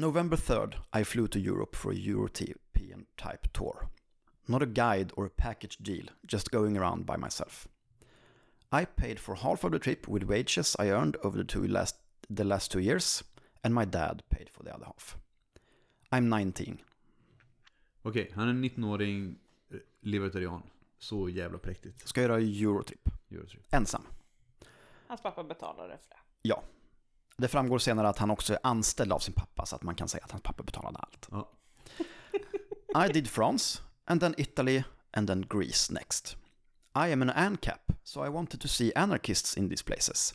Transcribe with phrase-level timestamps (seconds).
[0.00, 3.88] November 3rd, I flew to Europe for a European type tour.
[4.46, 7.66] Not a guide or a package deal, just going around by myself.
[8.70, 11.96] I paid for half of the trip with wages I earned over the, two last,
[12.30, 13.24] the last two years,
[13.64, 15.16] and my dad paid for the other half.
[16.12, 16.78] I'm 19.
[18.02, 19.38] Okej, han är en 19-åring
[19.70, 20.62] eh, libertarian.
[20.98, 22.08] Så jävla präktigt.
[22.08, 23.08] Ska göra Eurotrip.
[23.30, 23.74] Eurotrip.
[23.74, 24.02] Ensam.
[25.06, 26.20] Hans pappa betalade för det.
[26.42, 26.62] Ja.
[27.38, 30.08] Det framgår senare att han också är anställd av sin pappa, så att man kan
[30.08, 31.28] säga att hans pappa betalade allt.
[31.30, 31.50] Ja.
[33.06, 36.36] I did France, and then Italy, and then Greece next.
[36.94, 40.34] I am an ANCAP, so I wanted to see anarchists in these places.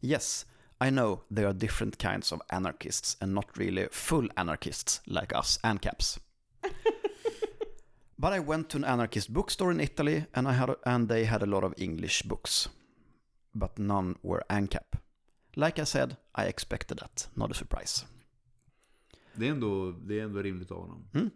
[0.00, 0.46] Yes,
[0.80, 5.58] I know there are different kinds of anarchists and not really full anarchists like us
[5.62, 6.18] ANCAPs.
[8.18, 11.42] but I went to an anarchist bookstore in Italy and I had and they had
[11.42, 12.68] a lot of English books.
[13.54, 14.98] But none were ANCAP.
[15.58, 18.06] Like I said, I expected that, not a surprise.
[19.34, 21.08] Det är ändå, det är ändå rimligt av honom.
[21.14, 21.30] Mm.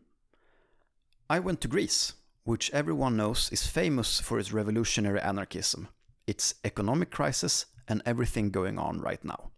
[1.37, 5.87] I went to Greece, which everyone knows is famous for its revolutionary anarchism,
[6.27, 9.51] its economic crisis, and everything going on right now.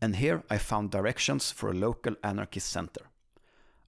[0.00, 3.06] And here I found directions for a local anarchist center.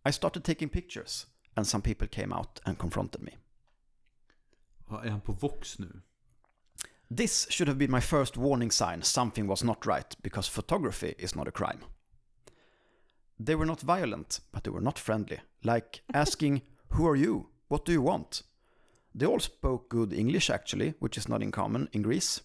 [0.05, 3.33] I started taking pictures, and some people came out and confronted me.
[4.89, 6.00] Är han på Vox nu?
[7.10, 11.36] This should have been my first warning sign something was not right, because photography is
[11.36, 11.80] not a crime.
[13.38, 17.48] They were not violent, but they were not friendly, like asking, Who are you?
[17.69, 18.42] What do you want?
[19.14, 22.41] They all spoke good English, actually, which is not in common in Greece.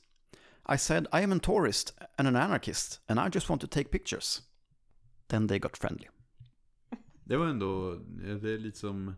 [0.65, 3.91] I said, I am a tourist and an anarchist, and I just want to take
[3.91, 4.41] pictures.
[5.29, 6.09] Then they got friendly.
[7.23, 7.95] Det var ändå,
[8.41, 9.15] det är lite som,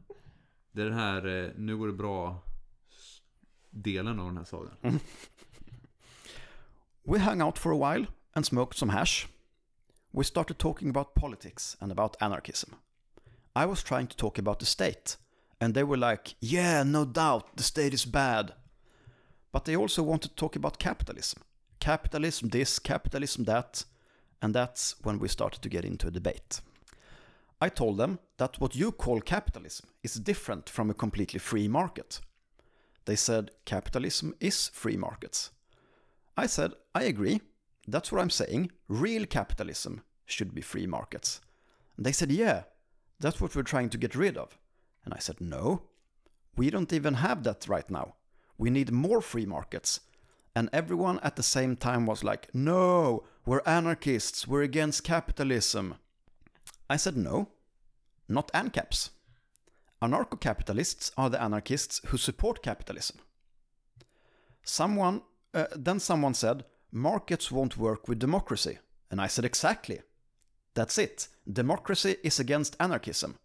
[0.71, 2.43] det är den här, eh, nu går det bra
[3.71, 4.77] delen av den här sagan.
[7.03, 8.05] We hung out for a while
[8.35, 9.27] and smoked some hash.
[10.11, 12.75] We started talking about politics and about anarchism.
[13.55, 15.17] I was trying to talk about the state,
[15.59, 18.53] and they were like, Yeah, no doubt, the state is bad.
[19.51, 21.41] But they also wanted to talk about capitalism.
[21.79, 23.85] Capitalism this, capitalism that,
[24.41, 26.61] and that's when we started to get into a debate.
[27.59, 32.21] I told them that what you call capitalism is different from a completely free market.
[33.05, 35.51] They said capitalism is free markets.
[36.37, 37.41] I said, I agree.
[37.87, 38.71] That's what I'm saying.
[38.87, 41.41] Real capitalism should be free markets.
[41.97, 42.63] And they said, yeah,
[43.19, 44.57] that's what we're trying to get rid of.
[45.03, 45.83] And I said, no,
[46.55, 48.15] we don't even have that right now.
[48.57, 50.01] We need more free markets.
[50.55, 55.95] And everyone at the same time was like, no, we're anarchists, we're against capitalism.
[56.89, 57.49] I said, no,
[58.27, 59.11] not ANCAPs.
[60.01, 63.17] Anarcho capitalists are the anarchists who support capitalism.
[64.63, 65.21] Someone,
[65.53, 68.79] uh, then someone said, markets won't work with democracy.
[69.11, 70.01] And I said, exactly.
[70.73, 71.27] That's it.
[71.51, 73.35] Democracy is against anarchism.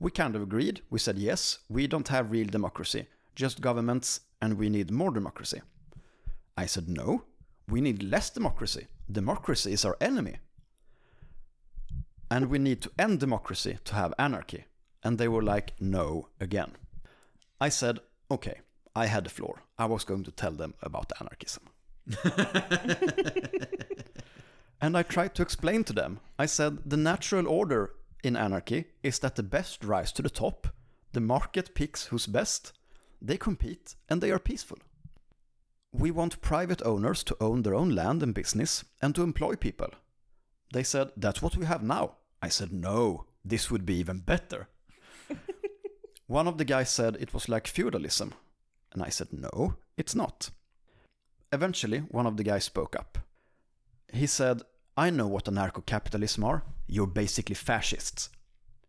[0.00, 0.82] We kind of agreed.
[0.90, 5.62] We said, yes, we don't have real democracy, just governments, and we need more democracy.
[6.56, 7.24] I said, no,
[7.68, 8.88] we need less democracy.
[9.10, 10.36] Democracy is our enemy.
[12.30, 14.64] And we need to end democracy to have anarchy.
[15.04, 16.72] And they were like, no, again.
[17.60, 18.00] I said,
[18.30, 18.60] okay,
[18.96, 19.62] I had the floor.
[19.78, 21.64] I was going to tell them about anarchism.
[24.80, 26.20] and I tried to explain to them.
[26.38, 27.92] I said, the natural order
[28.22, 30.68] in anarchy is that the best rise to the top,
[31.12, 32.72] the market picks who's best,
[33.20, 34.78] they compete, and they are peaceful.
[35.92, 39.90] We want private owners to own their own land and business and to employ people.
[40.72, 42.16] They said, That's what we have now.
[42.42, 44.68] I said, No, this would be even better.
[46.26, 48.34] One of the guys said it was like feudalism.
[48.92, 50.50] And I said, No, it's not.
[51.52, 53.18] Eventually, one of the guys spoke up.
[54.12, 54.62] He said,
[54.96, 56.62] I know what anarcho capitalism are.
[56.86, 58.30] You're basically fascists.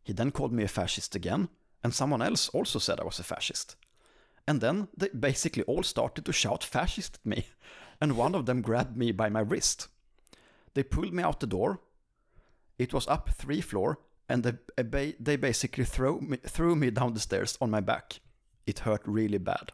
[0.03, 1.49] He then called me a fascist again,
[1.83, 3.75] and someone else also said I was a fascist.
[4.47, 7.47] And then they basically all started to shout fascist at me,
[8.01, 9.87] and one of them grabbed me by my wrist.
[10.75, 11.79] They pulled me out the door.
[12.77, 13.99] It was up three floor,
[14.29, 18.19] and they, uh, they basically threw me, threw me down the stairs on my back.
[18.65, 19.71] It hurt really bad.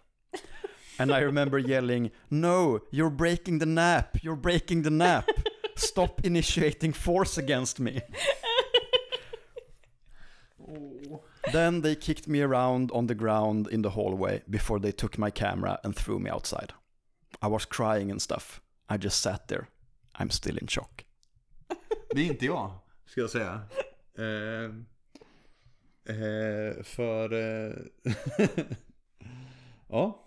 [1.00, 5.30] And I remember yelling, No, you're breaking the nap, you're breaking the nap.
[5.75, 8.02] Stop initiating force against me.
[11.52, 15.31] Then they kicked me around on the ground in the hallway before they took my
[15.31, 16.74] camera and threw me outside.
[17.42, 18.62] I was crying and stuff.
[18.88, 19.68] I just sat there.
[20.20, 21.04] I'm still in shock.
[22.14, 22.72] Det är inte jag,
[23.06, 23.62] ska jag säga.
[24.18, 24.66] Eh,
[26.16, 27.34] eh, för...
[27.34, 27.74] Eh,
[29.88, 30.19] ja.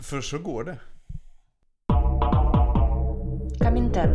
[0.00, 0.78] För så går det.
[3.60, 4.08] Kaminter.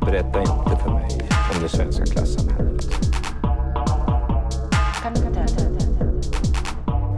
[0.00, 1.08] Berätta inte för mig
[1.54, 2.84] om det svenska klassamhället.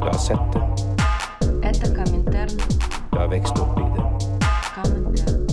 [0.00, 0.68] Jag har sett det.
[3.18, 5.47] Jag har växt upp i det.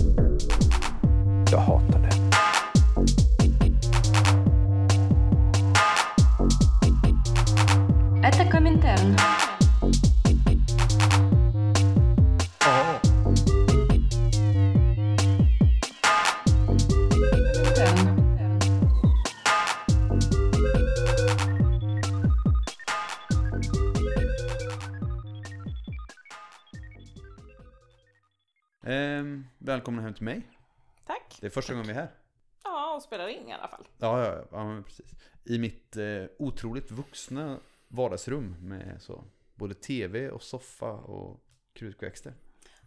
[29.86, 30.42] Välkomna hem till mig.
[31.06, 31.38] Tack.
[31.40, 32.10] Det är första gången vi är här.
[32.64, 33.88] Ja, och spelar in i alla fall.
[33.98, 35.14] Ja, ja, ja, precis.
[35.44, 39.24] I mitt eh, otroligt vuxna vardagsrum med så
[39.54, 41.40] både tv och soffa och
[41.72, 42.32] krukväxter.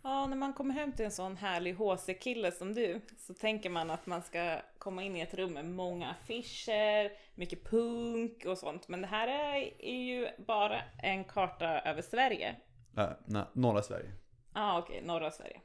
[0.04, 3.90] Ja, när man kommer hem till en sån härlig HC-kille som du så tänker man
[3.90, 8.88] att man ska komma in i ett rum med många affischer, mycket punk och sånt.
[8.88, 12.56] Men det här är, är ju bara en karta över Sverige.
[12.98, 14.12] Äh, nej, norra Sverige.
[14.54, 15.62] Ja, ah, okej, norra Sverige.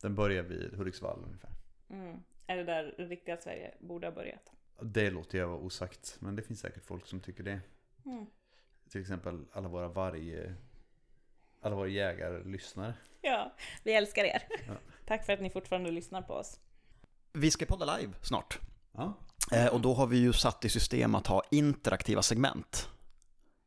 [0.00, 1.50] Den börjar vid Hudiksvall ungefär.
[1.90, 2.22] Mm.
[2.46, 4.52] Är det där riktiga Sverige borde ha börjat?
[4.80, 7.60] Det låter jag vara osagt, men det finns säkert folk som tycker det.
[8.04, 8.26] Mm.
[8.90, 10.52] Till exempel alla våra varg...
[11.60, 12.94] Alla våra jägarlyssnare.
[13.20, 14.42] Ja, vi älskar er.
[14.66, 14.74] Ja.
[15.06, 16.60] Tack för att ni fortfarande lyssnar på oss.
[17.32, 18.58] Vi ska podda live snart.
[18.92, 19.14] Ja.
[19.52, 22.88] Eh, och då har vi ju satt i system att ha interaktiva segment.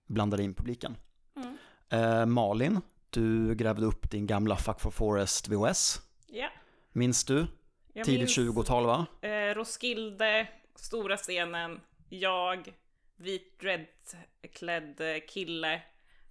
[0.07, 0.97] Blandade in publiken.
[1.35, 1.57] Mm.
[1.89, 6.01] Eh, Malin, du grävde upp din gamla Fuck for Forest VHS.
[6.31, 6.49] Ja,
[6.91, 7.47] Minns du?
[7.93, 9.05] jag Tidigt minns, 20-tal va?
[9.21, 12.73] Eh, Roskilde, stora scenen, jag,
[13.15, 15.81] vit dreadklädd eh, kille.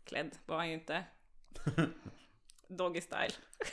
[0.05, 1.05] Klädd var han ju inte.
[2.69, 3.33] Doggy style.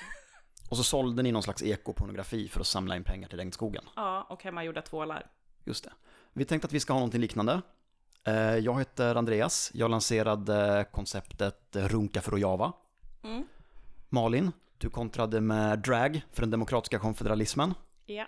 [0.70, 3.84] Och så sålde ni någon slags ekopornografi för att samla in pengar till regnskogen.
[3.96, 5.28] Ja, och hemmagjorda tvålar.
[5.64, 5.94] Just det.
[6.34, 7.62] Vi tänkte att vi ska ha någonting liknande.
[8.24, 9.72] Eh, Jag heter Andreas.
[9.74, 12.74] Jag lanserade konceptet Runka för Rojava.
[13.24, 13.48] Mm.
[14.10, 17.74] Malin, du kontrade med drag för den demokratiska konfederalismen.
[18.06, 18.28] Ja.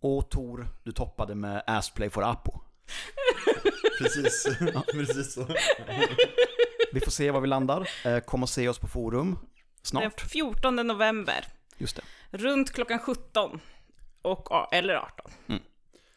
[0.00, 2.60] Och Tor, du toppade med Assplay for Apo.
[3.98, 4.46] Precis,
[4.92, 5.46] precis så.
[6.92, 7.88] Vi får se var vi landar.
[8.04, 9.38] Eh, Kom och se oss på forum Den
[9.82, 10.20] snart.
[10.20, 11.44] 14 november,
[11.78, 12.02] Just det.
[12.38, 13.60] runt klockan 17.
[14.22, 15.30] Och, ja, eller 18.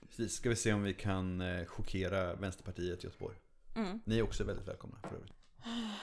[0.10, 3.36] Precis, ska vi se om vi kan eh, chockera Vänsterpartiet i Göteborg.
[3.76, 4.02] Mm.
[4.06, 5.34] Ni är också väldigt välkomna för övrigt.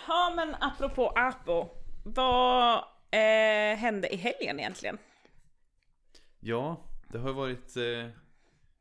[0.09, 1.69] Ja, men apropå Apo.
[2.05, 4.99] Vad eh, hände i helgen egentligen?
[6.41, 8.09] Ja, det har varit eh,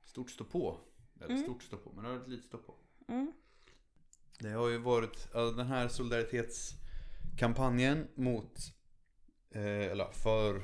[0.05, 0.79] stort ståpå.
[1.21, 2.75] Eller stort ståpå, men det har varit lite ståpå.
[3.07, 3.33] Mm.
[4.39, 8.59] Det har ju varit ja, den här solidaritetskampanjen mot,
[9.51, 10.61] eh, eller för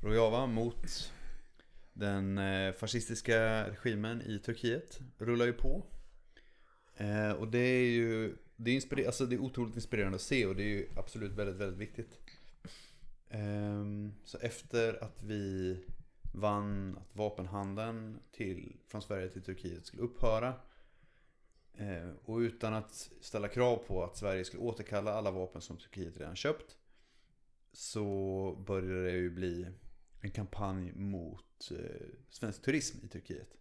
[0.00, 1.12] Rojava mot
[1.92, 5.86] den eh, fascistiska regimen i Turkiet rullar ju på.
[6.96, 10.46] Eh, och det är ju det är, inspire- alltså det är otroligt inspirerande att se
[10.46, 12.18] och det är ju absolut väldigt, väldigt viktigt.
[13.36, 15.80] Ehm, så efter att vi
[16.32, 20.54] vann att vapenhandeln till, från Sverige till Turkiet skulle upphöra
[21.74, 26.16] eh, och utan att ställa krav på att Sverige skulle återkalla alla vapen som Turkiet
[26.16, 26.76] redan köpt
[27.72, 29.66] så började det ju bli
[30.20, 33.56] en kampanj mot eh, svensk turism i Turkiet.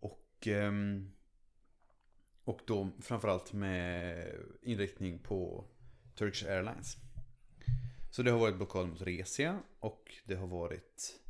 [0.00, 1.12] Och, ehm,
[2.44, 4.28] och då framförallt med
[4.62, 5.64] inriktning på
[6.14, 6.96] Turkish Airlines.
[8.16, 11.20] Så det har varit blockad mot Resia och det har varit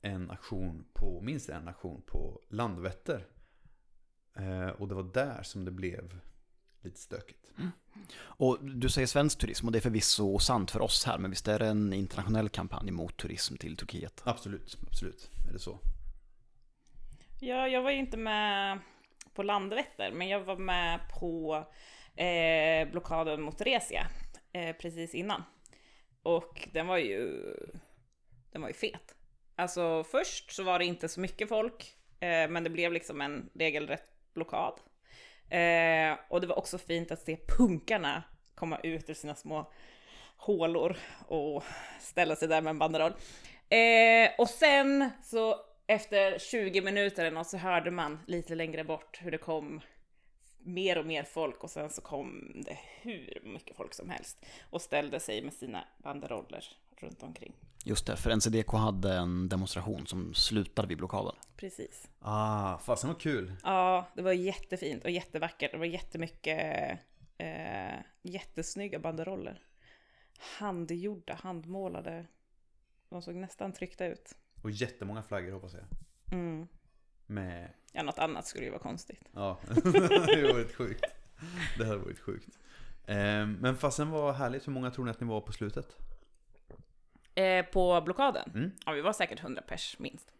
[0.00, 3.26] en aktion på, minst en aktion på Landvetter.
[4.36, 6.18] Eh, och det var där som det blev
[6.80, 7.50] lite stökigt.
[8.18, 11.48] Och du säger svensk turism och det är förvisso sant för oss här, men visst
[11.48, 14.22] är det en internationell kampanj mot turism till Turkiet?
[14.24, 15.78] Absolut, absolut är det så.
[17.40, 18.78] Ja, jag var ju inte med
[19.34, 21.64] på Landvetter, men jag var med på
[22.16, 24.06] eh, blockaden mot Resia
[24.52, 25.42] eh, precis innan.
[26.26, 27.54] Och den var ju,
[28.52, 29.14] den var ju fet.
[29.56, 33.50] Alltså först så var det inte så mycket folk, eh, men det blev liksom en
[33.54, 34.80] regelrätt blockad.
[35.50, 38.22] Eh, och det var också fint att se punkarna
[38.54, 39.72] komma ut ur sina små
[40.36, 41.64] hålor och
[42.00, 43.12] ställa sig där med en banderoll.
[43.68, 45.56] Eh, och sen så
[45.86, 49.80] efter 20 minuter eller något så hörde man lite längre bort hur det kom
[50.66, 54.82] mer och mer folk och sen så kom det hur mycket folk som helst och
[54.82, 56.64] ställde sig med sina banderoller
[56.96, 57.52] runt omkring.
[57.84, 61.34] Just det, för NCDK hade en demonstration som slutade vid blockaden.
[61.56, 62.08] Precis.
[62.20, 63.56] Ah, fasen vad kul.
[63.62, 65.72] Ja, det var jättefint och jättevackert.
[65.72, 66.98] Det var jättemycket
[67.38, 69.62] eh, jättesnygga banderoller.
[70.38, 72.26] Handgjorda, handmålade.
[73.08, 74.32] De såg nästan tryckta ut.
[74.62, 75.84] Och jättemånga flaggor hoppas jag.
[76.32, 76.68] Mm.
[77.26, 79.20] Med, Ja, något annat skulle ju vara konstigt.
[79.32, 81.04] ja, det hade varit sjukt.
[81.78, 82.58] Det hade varit sjukt.
[83.06, 85.96] Eh, men fastän var härligt, hur många tror ni att ni var på slutet?
[87.34, 88.50] Eh, på blockaden?
[88.54, 88.70] Mm.
[88.86, 90.32] Ja, vi var säkert 100 pers minst.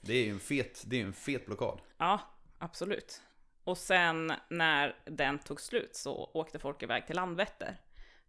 [0.00, 1.80] Det är ju en fet, det är en fet blockad.
[1.98, 2.20] Ja,
[2.58, 3.22] absolut.
[3.64, 7.76] Och sen när den tog slut så åkte folk iväg till Landvetter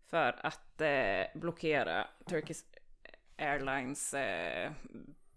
[0.08, 2.63] för att eh, blockera Turkish
[3.38, 4.72] Airlines eh,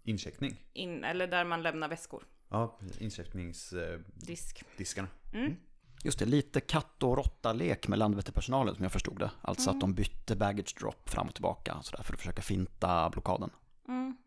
[0.05, 0.55] Incheckning.
[0.73, 2.23] in, eller där man lämnar väskor.
[2.49, 5.07] Ja, incheckningsdiskarna.
[5.31, 5.59] Disk.
[6.03, 9.31] Just det, lite katt och råtta-lek med Landvetterpersonalen som jag förstod det.
[9.41, 9.77] Alltså Mm.
[9.77, 13.49] att de bytte baggage drop fram och tillbaka sådär, för att försöka finta blockaden.
[13.87, 14.17] Mm.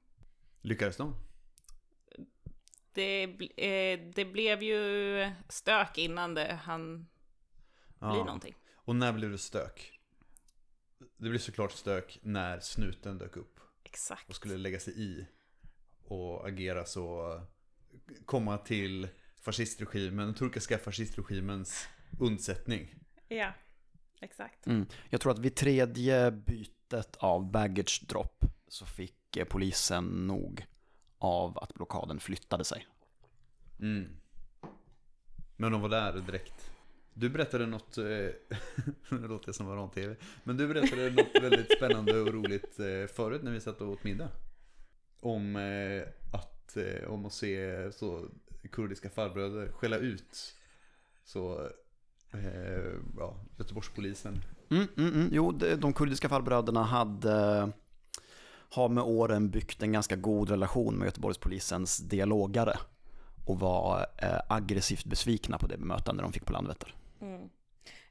[0.62, 1.14] Lyckades de?
[2.92, 3.22] Det,
[3.56, 7.04] eh, det blev ju stök innan det bli
[8.00, 8.14] Ja.
[8.24, 8.54] någonting.
[8.74, 10.00] Och när blev det stök?
[11.16, 14.28] Det blev såklart stök när snuten dök upp Exakt.
[14.28, 15.26] och skulle lägga sig i
[16.08, 17.40] och agera så
[18.24, 19.08] komma till
[19.40, 21.88] fascistregimen, den turkiska fascistregimens
[22.18, 22.94] undsättning.
[23.28, 23.52] Ja,
[24.20, 24.66] exakt.
[24.66, 24.86] Mm.
[25.10, 30.66] Jag tror att vid tredje bytet av baggage drop så fick eh, polisen nog
[31.18, 32.86] av att blockaden flyttade sig.
[33.80, 34.16] Mm.
[35.56, 36.70] Men de var där direkt.
[37.14, 38.04] Du berättade något, eh,
[39.08, 43.42] nu låter jag som varan-tv, men du berättade något väldigt spännande och roligt eh, förut
[43.42, 44.28] när vi satt och åt middag.
[45.20, 48.26] Om eh, att, eh, om att se så
[48.72, 50.54] kurdiska farbröder skälla ut
[51.24, 51.68] så,
[52.32, 54.40] eh, ja, Göteborgspolisen.
[54.70, 55.28] Mm, mm, mm.
[55.32, 57.72] Jo, de, de kurdiska farbröderna hade
[58.70, 62.78] har med åren byggt en ganska god relation med Göteborgspolisens dialogare
[63.46, 66.94] och var eh, aggressivt besvikna på det bemötande de fick på Landvetter.
[67.20, 67.48] Mm.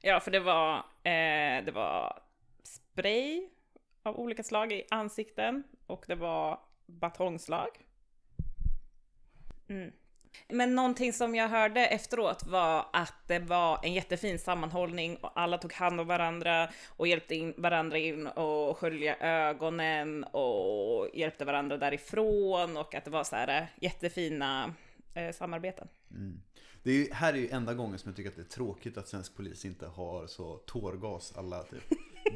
[0.02, 2.20] Ja, för det var, eh, det var
[2.64, 3.50] spray
[4.04, 7.68] av olika slag i ansikten och det var batongslag.
[9.70, 9.92] Mm.
[10.50, 15.58] Men någonting som jag hörde efteråt var att det var en jättefin sammanhållning och alla
[15.58, 21.78] tog hand om varandra och hjälpte in varandra in och skölja ögonen och hjälpte varandra
[21.78, 24.74] därifrån och att det var så här eh, jättefina
[25.14, 25.88] eh, samarbeten.
[26.84, 28.98] Det är, ju- här är ju enda gången som jag tycker att det är tråkigt
[28.98, 31.84] att svensk polis inte har så tårgas alla typ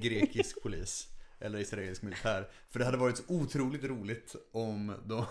[0.02, 1.08] grekisk polis
[1.42, 2.48] eller israelisk militär.
[2.70, 5.26] För det hade varit så otroligt roligt om de,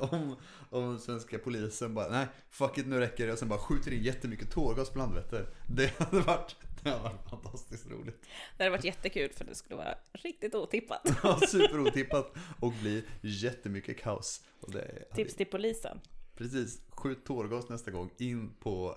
[0.00, 0.36] om,
[0.70, 4.02] om svenska polisen bara nej, fuck it nu räcker det och sen bara skjuter in
[4.02, 5.46] jättemycket tårgas på Landvetter.
[5.68, 8.22] Det hade varit, det hade varit fantastiskt roligt.
[8.56, 11.00] Det hade varit jättekul för det skulle vara riktigt otippat.
[11.22, 14.40] Ja, Superotippat och bli jättemycket kaos.
[14.66, 16.00] Hade, Tips till polisen.
[16.36, 18.96] Precis, skjut tårgas nästa gång in på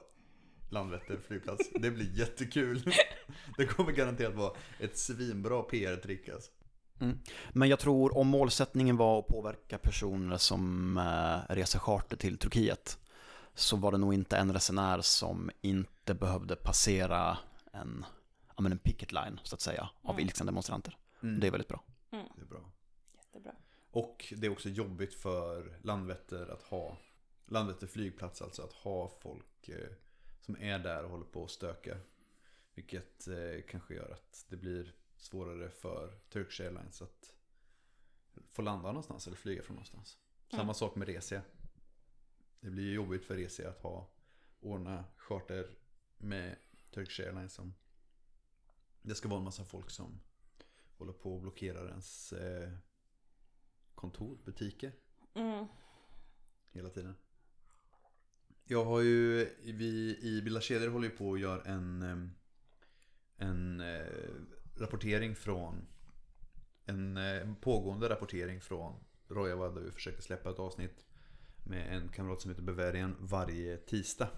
[0.69, 1.69] Landvetter flygplats.
[1.73, 2.93] Det blir jättekul.
[3.57, 6.51] Det kommer garanterat vara ett svinbra PR-trick alltså.
[7.53, 12.99] Men jag tror om målsättningen var att påverka personer som eh, reser charter till Turkiet
[13.55, 17.37] så var det nog inte en resenär som inte behövde passera
[17.73, 18.05] en,
[18.55, 20.25] ja, men en picket line så att säga av Mm.
[20.25, 20.97] ilskna demonstranter.
[21.23, 21.39] Mm.
[21.39, 21.83] Det är väldigt bra.
[22.09, 22.71] Det är bra.
[23.17, 23.51] Jättebra.
[23.91, 26.97] Och det är också jobbigt för Landvetter att ha
[27.45, 29.75] Landvetter flygplats alltså att ha folk eh,
[30.41, 31.97] som är där och håller på och stökar.
[32.75, 37.33] Vilket eh, kanske gör att det blir svårare för Turkish Airlines att
[38.51, 40.19] få landa någonstans eller flyga från någonstans.
[40.49, 40.73] Samma Mm.
[40.73, 41.41] sak med Resia.
[42.59, 44.09] Det blir ju jobbigt för Resia att ha
[44.59, 45.77] ordna charter
[46.17, 46.55] med
[46.91, 47.73] Turkish Airlines som
[49.01, 50.19] det ska vara en massa folk som
[50.97, 52.71] håller på och blockerar ens eh,
[53.95, 54.91] kontor, butiker
[55.33, 55.65] Mm.
[56.71, 57.15] hela tiden.
[58.63, 62.31] Jag har ju, vi i Bilda Kedjor håller ju på att göra en, em,
[63.37, 64.05] en eh,
[64.81, 65.87] rapportering från
[66.85, 68.93] en eh, pågående rapportering från
[69.27, 71.05] Rojava där vi försöker släppa ett avsnitt
[71.63, 74.29] med en kamrat som heter Bavarian varje tisdag.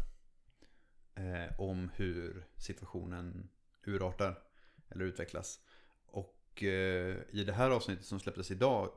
[1.20, 3.50] Eh, om hur situationen
[3.86, 4.42] urartar
[4.90, 5.60] eller utvecklas.
[6.06, 8.92] Och eh, i det här avsnittet som släpptes idag,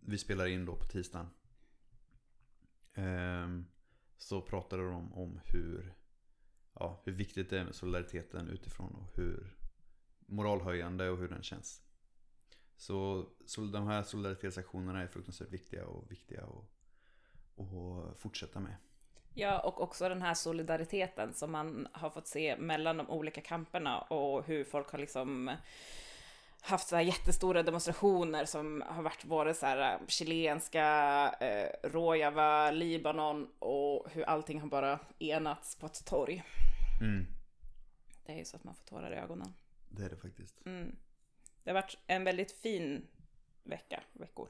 [0.00, 1.26] vi spelar in då på tisdagen.
[2.94, 3.48] Eh,
[4.16, 5.94] så pratade de om hur,
[6.74, 9.56] ja, hur viktigt det är med solidariteten utifrån och hur
[10.26, 11.82] moralhöjande och hur den känns.
[12.76, 16.70] Så, så de här solidaritetsaktionerna är fruktansvärt viktiga och viktiga att
[17.56, 18.76] och fortsätta med.
[19.34, 24.00] Ja, och också den här solidariteten som man har fått se mellan de olika kamperna
[24.00, 25.50] och hur folk har liksom
[26.60, 30.86] haft så här jättestora demonstrationer som har varit både så här äh, chilenska,
[31.40, 36.44] eh, Rojava, Libanon och hur allting har bara enats på ett torg.
[37.00, 37.26] Mm,
[38.26, 39.54] Det är ju så att man får tårar i ögonen.
[39.94, 40.66] Det är det faktiskt.
[40.66, 40.96] Mm.
[41.62, 43.06] Det har varit en väldigt fin
[43.64, 44.48] vecka, veckor.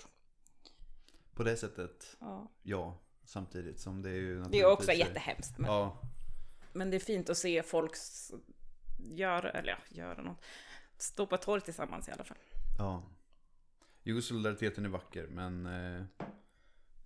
[1.34, 2.50] På det sättet, Ja.
[2.62, 2.98] ja.
[3.24, 5.58] samtidigt som det är ju Det är också jättehemskt.
[5.58, 6.02] Men, Ja,
[6.72, 7.92] men det är fint att se folk
[8.98, 10.44] göra, eller ja, göra något.
[10.96, 12.38] Stå på torg tillsammans i alla fall.
[12.78, 13.02] ja.
[14.06, 15.66] Jo, solidariteten är vacker, men...
[15.66, 16.04] Eh,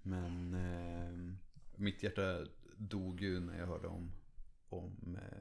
[0.03, 0.55] men...
[0.55, 1.35] Eh,
[1.77, 4.13] mitt hjärta dog ju när jag hörde om,
[4.69, 5.39] om eh,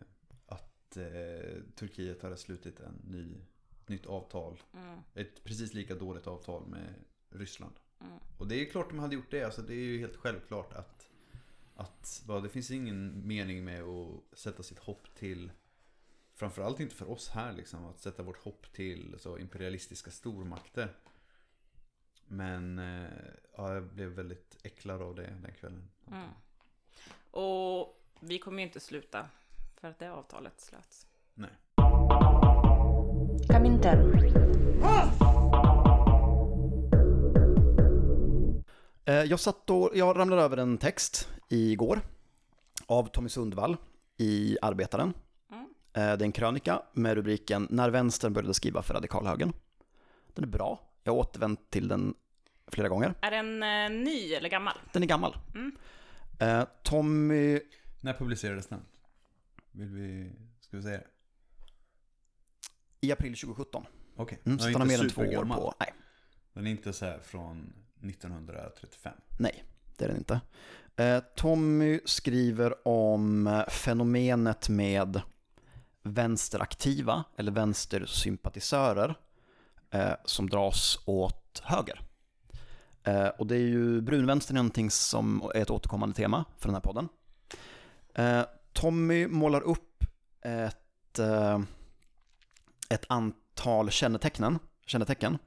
[0.87, 3.35] att eh, Turkiet hade slutit en ny,
[3.81, 4.59] ett nytt avtal.
[4.73, 4.99] Mm.
[5.13, 6.93] Ett precis lika dåligt avtal med
[7.29, 7.73] Ryssland.
[8.01, 8.19] Mm.
[8.37, 9.43] Och det är klart de hade gjort det.
[9.43, 11.07] Alltså det är ju helt självklart att,
[11.75, 15.51] att ja, det finns ingen mening med att sätta sitt hopp till
[16.33, 20.95] Framförallt inte för oss här liksom, att sätta vårt hopp till så imperialistiska stormakter.
[22.27, 23.09] Men eh,
[23.57, 25.89] ja, jag blev väldigt äcklad av det den kvällen.
[26.07, 26.29] Mm.
[27.31, 29.29] Och vi kommer ju inte sluta
[29.81, 31.07] för att det avtalet slöts.
[31.33, 31.49] Nej.
[33.49, 34.13] Comintern.
[39.05, 42.01] Eh, Jag satt och, jag ramlade över en text igår
[42.85, 43.77] av Tommy Sundvall
[44.17, 45.13] i Arbetaren.
[45.51, 45.63] Mm.
[45.93, 49.53] Eh, Det är en krönika med rubriken När vänstern började skriva för radikalhögern.
[50.33, 52.13] Den är bra, jag har återvänt till den
[52.67, 53.13] flera gånger.
[53.21, 54.73] Är den eh, ny eller gammal?
[54.93, 55.37] Den är gammal.
[55.55, 55.71] Mm.
[56.83, 57.59] Tommy,
[58.01, 58.79] När publicerades den?
[59.77, 61.07] Vill vi, ska vi säga det?
[63.01, 63.85] i april 2017.
[64.15, 64.39] Okej.
[64.45, 65.93] Mm, Den är inte mer än två år på, nej,
[66.53, 69.13] Den är inte så här från 1935.
[69.39, 69.63] nej,
[69.97, 70.41] det är den inte.
[70.95, 75.21] Eh, Tommy skriver om fenomenet med
[76.03, 79.15] vänsteraktiva eller vänstersympatisörer
[79.91, 82.01] eh, som dras åt höger.
[83.03, 86.75] Eh, och det är ju brunvänstern är någonting som är ett återkommande tema för den
[86.75, 87.09] här podden.
[88.77, 90.03] Tommy målar upp
[90.41, 91.59] ett, eh,
[92.89, 95.37] ett antal kännetecken, kännetecken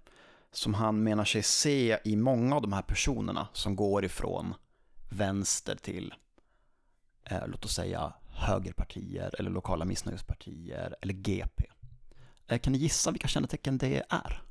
[0.50, 4.54] som han menar sig se i många av de här personerna som går ifrån
[5.10, 6.14] vänster till,
[7.24, 11.64] eh, låt oss säga, högerpartier eller lokala missnöjespartier eller GP.
[12.46, 14.42] Eh, kan ni gissa vilka kännetecken det är?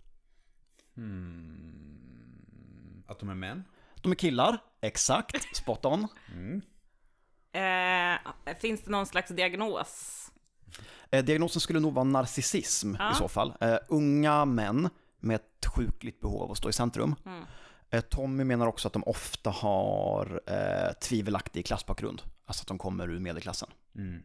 [0.96, 3.04] Hmm.
[3.08, 3.63] Att de är män?
[4.02, 6.08] De är killar, exakt, spot on.
[6.34, 6.62] Mm.
[7.52, 10.16] Eh, finns det någon slags diagnos?
[11.12, 13.12] Eh, diagnosen skulle nog vara narcissism Ja.
[13.12, 13.54] i så fall.
[13.62, 17.16] Eh, unga män med ett sjukligt behov av att stå i centrum.
[17.26, 17.44] Mm.
[17.90, 22.22] Eh, Tommy menar också att de ofta har eh, tvivelaktig klassbakgrund.
[22.46, 23.70] Alltså att de kommer ur medelklassen.
[23.96, 24.24] Mm.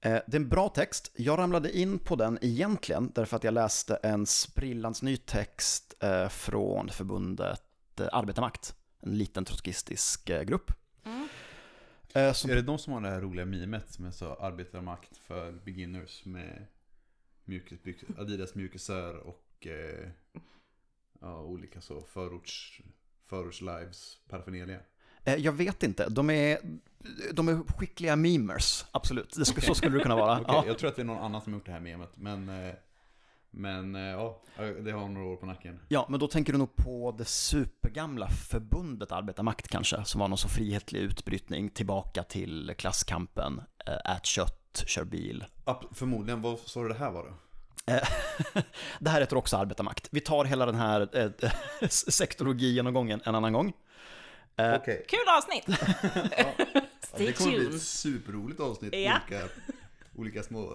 [0.00, 1.10] Eh, Det är en bra text.
[1.16, 6.28] Jag ramlade in på den egentligen därför att jag läste en sprillans ny text eh,
[6.28, 8.74] från förbundet eh, Arbetarmakt.
[9.00, 10.72] En liten trotskistisk eh, grupp.
[12.14, 12.26] Mm.
[12.28, 15.52] Eh, Är det de som har det här roliga mimet som är så arbetarmakt för
[15.52, 16.66] beginners med
[17.44, 20.08] mjukisbyxor, Adidas mjukisar och eh,
[21.20, 22.80] ja, olika så förorts,
[23.30, 24.80] förorts-lives paraphernalia?
[25.24, 26.58] eh, jag vet inte, de är,
[27.32, 29.34] de är skickliga memers, absolut.
[29.34, 30.34] Så skulle det kunna vara.
[30.40, 30.66] Okej, ja.
[30.66, 32.74] Jag tror att det är någon annan som har gjort det här memet, men, eh,
[33.56, 34.42] men eh, ja,
[34.84, 35.80] det har några år på nacken.
[35.88, 40.38] ja, men då tänker du nog på det supergamla förbundet Arbetarmakt kanske, som var någon
[40.38, 46.82] så frihetlig utbrytning tillbaka till klasskampen, eh, ät kött, kör bil, App- Förmodligen, vad sa
[46.82, 47.34] du det här var då?
[47.92, 48.08] Eh,
[49.00, 50.08] det här heter också arbetarmakt.
[50.12, 51.30] Vi tar hela den här eh,
[51.88, 53.72] sektorologi-genomgången en annan gång.
[54.56, 55.04] Eh, Okej.
[55.08, 55.78] Kul avsnitt!
[57.16, 58.94] Ja, det kommer bli ett superroligt avsnitt.
[58.94, 59.18] Ja.
[59.28, 59.48] Olika,
[60.16, 60.72] olika små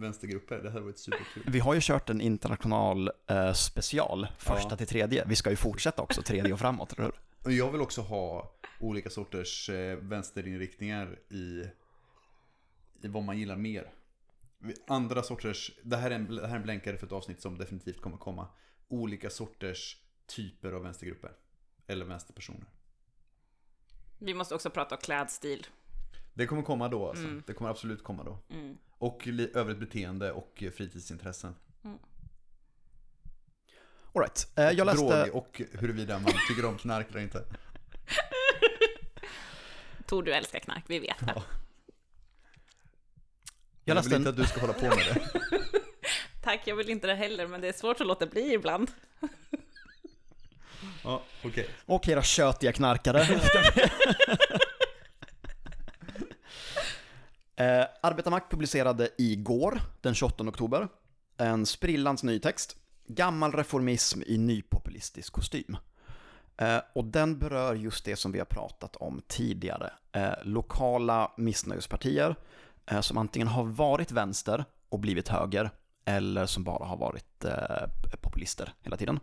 [0.00, 0.58] vänstergrupper.
[0.58, 1.42] Det här har varit superkul.
[1.46, 4.76] Vi har ju kört en international eh, special, första Ja.
[4.76, 5.24] till tredje.
[5.26, 7.12] Vi ska ju fortsätta också, tredje och framåt, eller
[7.44, 11.64] jag vill också ha olika sorters eh, vänsterinriktningar i,
[13.02, 13.92] i vad man gillar mer.
[14.86, 17.58] Andra sorters, det här, är en, det här är en blänkare för ett avsnitt som
[17.58, 18.48] definitivt kommer komma.
[18.88, 21.32] Olika sorters typer av vänstergrupper.
[21.86, 22.66] Eller vänsterpersoner.
[24.18, 25.66] Vi måste också prata om klädstil.
[26.34, 27.26] Det kommer komma då alltså.
[27.46, 28.38] Det kommer absolut komma då.
[28.50, 28.76] Mm.
[29.00, 31.54] Och övrigt beteende och eh, fritidsintressen.
[34.14, 34.48] All right.
[34.56, 35.24] eh, jag läste...
[35.24, 37.44] Drog och huruvida man tycker om knark eller inte.
[40.06, 41.26] Tor, du älskar knark, vi vet det.
[41.26, 41.42] Jag
[43.84, 45.30] Jag läste vill inte att du ska hålla på med det.
[46.42, 48.90] Tack, jag vill inte det heller, men det är svårt att låta bli ibland.
[51.04, 51.68] Ja, okej.
[51.86, 53.20] Och era tjötiga knarkare.
[57.56, 60.88] eh, Arbetarmakt publicerade igår, den 28 oktober,
[61.36, 62.76] en sprillans ny text.
[63.06, 65.76] Gammal reformism i nypopulistisk kostym.
[66.56, 69.92] Eh, och den berör just det som vi har pratat om tidigare.
[70.12, 72.36] Eh, lokala missnöjespartier
[72.86, 75.70] eh, som antingen har varit vänster och blivit höger
[76.04, 77.44] eller som bara har varit
[78.20, 79.20] populister hela tiden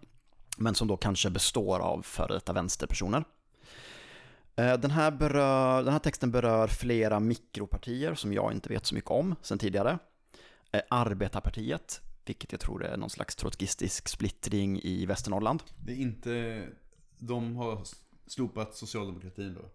[0.57, 3.23] men som då kanske består av före detta vänsterpersoner.
[4.57, 8.95] Eh, Den här, berör, den här texten berör flera mikropartier som jag inte vet så
[8.95, 9.99] mycket om sen tidigare.
[10.71, 15.63] Eh, Arbetarpartiet, vilket jag tror är någon slags trotskistisk splittring i Västernorrland.
[15.85, 16.63] Det är inte,
[17.17, 17.83] de har
[18.27, 19.69] slopat socialdemokratin då.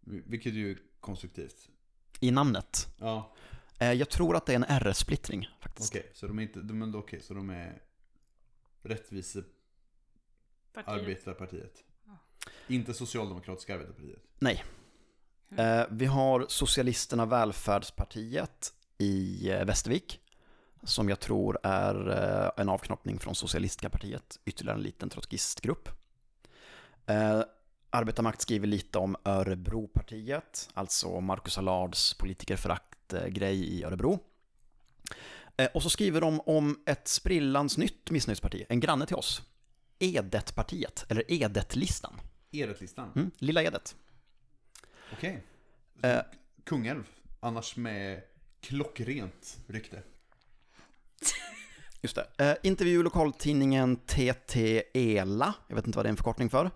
[0.00, 1.68] Vilket ju är konstruktivt.
[2.20, 2.86] I namnet.
[2.98, 3.32] Ja,
[3.82, 5.92] Eh, Jag tror att det är en RS-splittring faktiskt.
[5.96, 6.10] okej.
[6.14, 7.82] Så de är inte, de är, okej, så de är
[8.82, 9.42] rättvise
[10.74, 10.88] Partiet.
[11.00, 11.84] arbetarpartiet.
[12.70, 14.22] Inte socialdemokratiska arbetarpartiet.
[14.38, 14.64] Nej.
[15.56, 20.20] Eh, Vi har Socialisterna Välfärdspartiet i eh, Västervik.
[20.82, 22.08] Som jag tror är
[22.44, 24.38] eh, en avknoppning från Socialistiska partiet.
[24.44, 25.88] Ytterligare en liten trotskistgrupp.
[27.06, 27.42] Eh,
[27.90, 30.68] Arbetarmakt skriver lite om Örebropartiet.
[30.74, 34.18] Alltså Marcus Allards politikerförakt-grej i Örebro.
[35.56, 38.64] Eh, och så skriver de om ett sprillans nytt missnöjesparti.
[38.68, 39.42] En granne till oss.
[39.98, 42.20] Edetpartiet, eller Edetlistan.
[42.50, 43.12] Edet-listan.
[43.16, 43.96] Mm, Lilla Edet.
[45.12, 45.42] Okej.
[46.02, 46.20] Eh.
[46.64, 47.04] Kungälv.
[47.40, 48.22] Annars med
[48.60, 50.02] klockrent rykte.
[52.00, 52.50] Just det.
[52.50, 56.70] Eh, intervju lokaltidningen TT ELA, jag vet inte vad det är en förkortning för.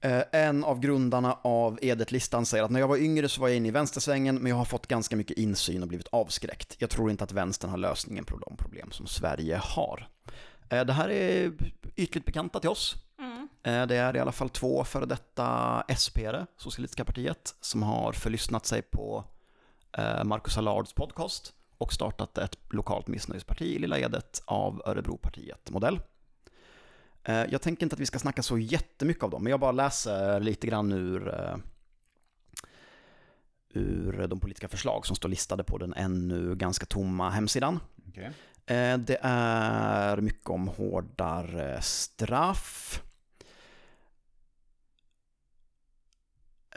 [0.00, 3.56] Eh, en av grundarna av Edet-listan säger att när jag var yngre så var jag
[3.56, 6.76] inne i vänstersvängen, men jag har fått ganska mycket insyn och blivit avskräckt.
[6.78, 10.08] Jag tror inte att vänstern har lösningen på de problem som Sverige har.
[10.68, 11.52] Eh, det här är
[11.96, 13.05] ytligt bekanta till oss.
[13.66, 18.66] Eh, Det är i alla fall två före detta SPR, Socialistiska partiet, som har förlyssnat
[18.66, 19.24] sig på
[19.98, 26.00] eh, Marcus Allards podcast och startat ett lokalt missnöjesparti i Lilla Edet av Örebropartiet-modell.
[27.24, 29.72] Eh, Jag tänker inte att vi ska snacka så jättemycket av dem, men jag bara
[29.72, 31.34] läser lite grann ur,
[33.70, 37.80] ur de politiska förslag som står listade på den ännu ganska tomma hemsidan.
[38.66, 43.02] Eh, Det är mycket om hårdare straff.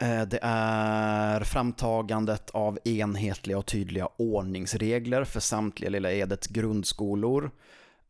[0.00, 7.50] Eh, det är framtagandet av enhetliga och tydliga ordningsregler för samtliga Lilla Edets grundskolor.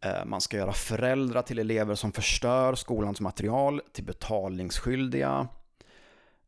[0.00, 5.48] Eh, man ska göra föräldrar till elever som förstör skolans material till betalningsskyldiga.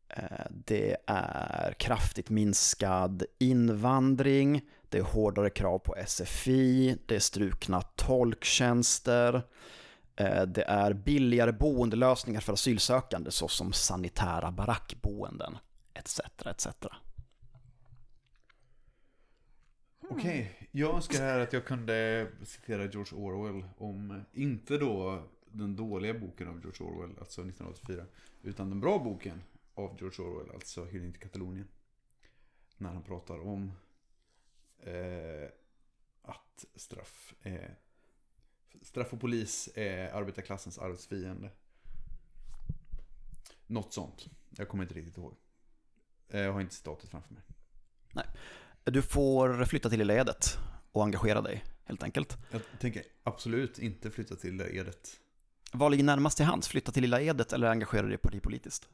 [0.09, 4.61] Eh, det är kraftigt minskad invandring.
[4.89, 9.43] Det är hårdare krav på SFI, det är strukna tolktjänster,
[10.17, 15.59] Eh, det är billigare boendelösningar för asylsökande såsom sanitära barackboenden,
[15.95, 16.21] etc.
[16.47, 16.67] etc.
[20.01, 20.19] Hmm.
[20.19, 26.15] Okej, jag önskar här att jag kunde citera George Orwell om, inte då den dåliga
[26.15, 28.05] boken av George Orwell, alltså 1984,
[28.43, 29.43] utan den bra boken
[29.75, 31.69] av George Orwell, alltså Hyllning till Katalonien.
[32.77, 33.73] När han pratar om
[34.79, 35.49] eh,
[36.23, 37.79] att straff är,
[38.83, 41.51] straff och polis är arbetarklassens arvsfiende.
[43.67, 44.27] Något sånt.
[44.51, 45.35] Jag kommer inte riktigt ihåg.
[46.29, 47.43] Eh, Jag har inte citatet framför mig.
[48.85, 50.59] Du får flytta till Lilla Edet
[50.93, 52.37] och engagera dig, helt enkelt.
[52.51, 55.21] Jag tänker absolut inte flytta till det Edet.
[55.73, 56.69] Vad ligger närmast till hands?
[56.69, 58.89] Flytta till Lilla Edet eller engagera dig partipolitiskt?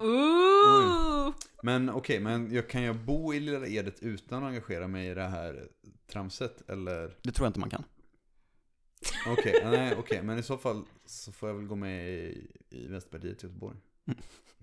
[0.00, 1.32] Ooh!
[1.62, 5.14] Men okej, men jag, kan jag bo i Lilla Edet utan att engagera mig i
[5.14, 5.68] det här
[6.06, 6.70] tramset?
[6.70, 7.16] Eller?
[7.22, 7.84] Det tror jag inte man kan.
[9.26, 12.86] Okej, nej, okej, men i så fall så får jag väl gå med i, i
[12.86, 13.76] Vänsterpartiet i Göteborg.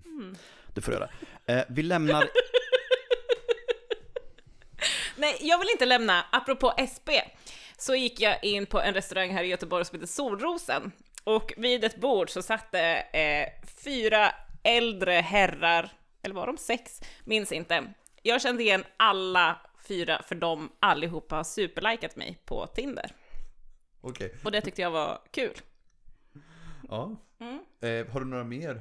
[0.04, 0.36] Mm.
[0.74, 1.10] Det får du göra.
[1.46, 2.28] Eh, vi lämnar...
[5.16, 6.24] Nej, jag vill inte lämna.
[6.32, 7.08] Apropå SP,
[7.78, 10.92] så gick jag in på en restaurang här i Göteborg som heter Solrosen.
[11.24, 13.48] Och vid ett bord så satt det eh,
[13.84, 17.00] fyra äldre herrar, eller var de sex?
[17.24, 17.92] Minns inte.
[18.22, 23.12] Jag kände igen alla fyra, för de allihopa har superlikat mig på Tinder.
[24.00, 25.54] Okej, Och det tyckte jag var kul.
[26.88, 27.16] ja.
[27.40, 27.60] Mm.
[27.80, 28.80] Eh, har du några mer?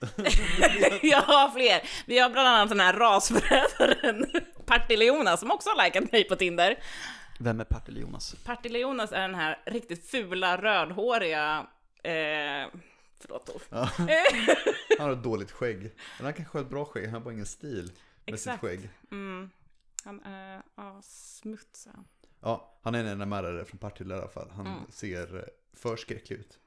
[1.02, 1.88] jag har fler.
[2.06, 4.26] Vi har bland annat den här rasförrädaren
[4.66, 6.78] Partille-Jonas som också har likat mig på Tinder.
[7.38, 8.34] Vem är Partille Jonas?
[8.44, 11.66] Partille-Jonas är den här riktigt fula rödhåriga
[12.02, 12.68] eh,
[13.20, 13.62] Förlåt Tor.
[13.68, 13.90] Ja.
[14.98, 15.80] Han har dåligt skägg.
[16.16, 17.92] Men han kanske har ett bra skägg, han har bara ingen stil
[18.24, 18.60] med Exakt.
[18.60, 18.90] sitt skägg.
[19.10, 19.50] Mm.
[20.04, 21.92] Han är ja, smutsig.
[22.40, 24.50] Ja, han är en NMR-are från Partille i alla fall.
[24.50, 24.78] Han Mm.
[24.90, 25.42] ser eh,
[25.74, 26.58] för skräcklig ut.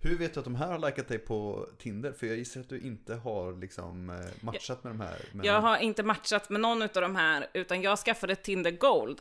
[0.00, 2.12] Hur vet du att de här har likat dig på Tinder?
[2.12, 5.20] För jag gissar att du inte har liksom eh, matchat med de här.
[5.32, 5.46] Men...
[5.46, 9.20] Jag har inte matchat med någon av de här, utan jag skaffade Tinder Gold.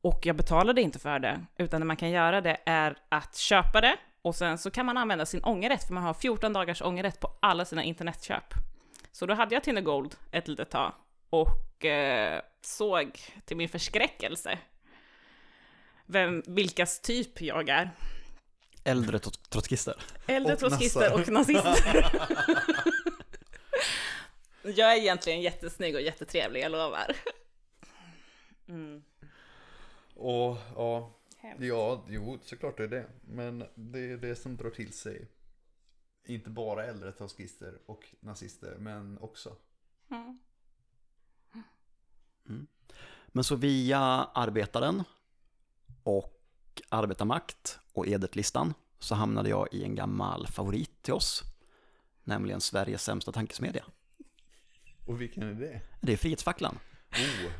[0.00, 3.80] Och jag betalade inte för det, utan det man kan göra det är att köpa
[3.80, 7.20] det och sen så kan man använda sin ångerrätt, för man har 14 dagars ångerrätt
[7.20, 8.44] på alla sina internetköp.
[9.12, 10.92] Så då hade jag Tinder Gold ett litet tag
[11.30, 14.58] och eh, såg till min förskräckelse
[16.06, 17.90] vem, vilkas typ jag är.
[18.84, 19.94] äldre trot- trotskister.
[20.26, 22.10] Äldre Och trotskister och nazister.
[24.62, 27.16] jag är egentligen jättesnygg och jättetrevlig, jag lovar.
[28.68, 29.02] Mm.
[30.14, 31.12] Och ja,
[31.58, 33.06] ja, jo såklart det är det.
[33.20, 35.28] Men det är det som drar till sig.
[36.24, 39.56] Inte bara äldre trotskister och nazister, men också.
[40.10, 40.38] Mm.
[43.26, 43.98] Men så via
[44.34, 45.04] Arbetaren
[46.02, 46.32] och
[46.88, 51.42] Arbetarmakt och Edert-listan så hamnade jag i en gammal favorit till oss,
[52.24, 53.84] nämligen Sveriges sämsta tankesmedja.
[55.06, 55.80] Och vilken är det?
[56.00, 56.78] Det är Frihetsfacklan.
[57.12, 57.52] Oh,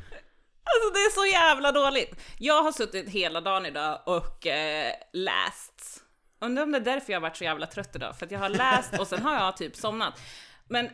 [0.69, 2.15] Alltså det är så jävla dåligt.
[2.39, 6.03] Jag har suttit hela dagen idag och eh, läst.
[6.39, 8.39] Undrar om det är därför jag har varit så jävla trött idag, för att jag
[8.39, 10.21] har läst och sen har jag typ somnat.
[10.67, 10.89] Men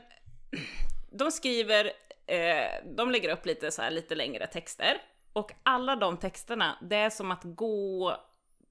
[1.11, 1.91] de skriver,
[2.27, 5.01] eh, de lägger upp lite så här lite längre texter
[5.33, 8.17] och alla de texterna, det är som att gå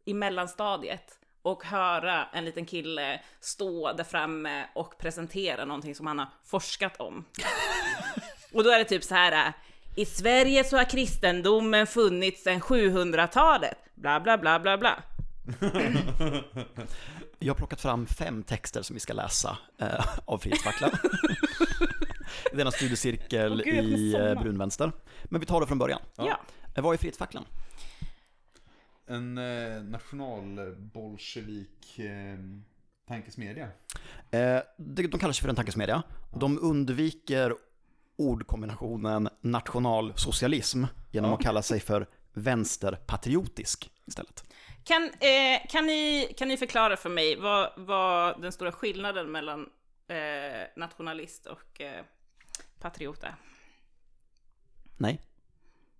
[0.04, 6.18] i mellanstadiet och höra en liten kille stå där framme och presentera någonting som han
[6.18, 7.24] har forskat om.
[8.52, 9.46] Och då är det typ så här.
[9.46, 9.52] äh,
[9.96, 13.78] I Sverige så har kristendomen funnits sedan 700-talet.
[13.94, 15.02] Bla bla bla bla bla.
[17.38, 20.90] Jag har plockat fram fem texter som vi ska läsa eh, av Frihetsfacklan.
[22.54, 24.92] Denna studiecirkel Åh, gud, i eh, brunvänster.
[25.24, 26.00] Men vi tar det från början.
[26.16, 26.40] Ja.
[26.74, 27.44] Eh, vad är Frihetsfacklan?
[29.06, 32.38] en eh, nationalbolsjevik eh,
[33.08, 33.68] tankesmedja.
[34.30, 36.02] Eh, de, de kallar sig för en tankesmedja.
[36.40, 37.54] De undviker
[38.18, 41.36] ordkombinationen nationalsocialism genom Ja.
[41.36, 44.44] att kalla sig för vänsterpatriotisk istället.
[44.84, 49.60] Kan, eh, kan, ni, kan ni förklara för mig vad, vad den stora skillnaden mellan
[50.08, 50.16] eh,
[50.76, 52.04] nationalist och eh,
[52.82, 53.34] patriot är?
[54.96, 55.20] Nej.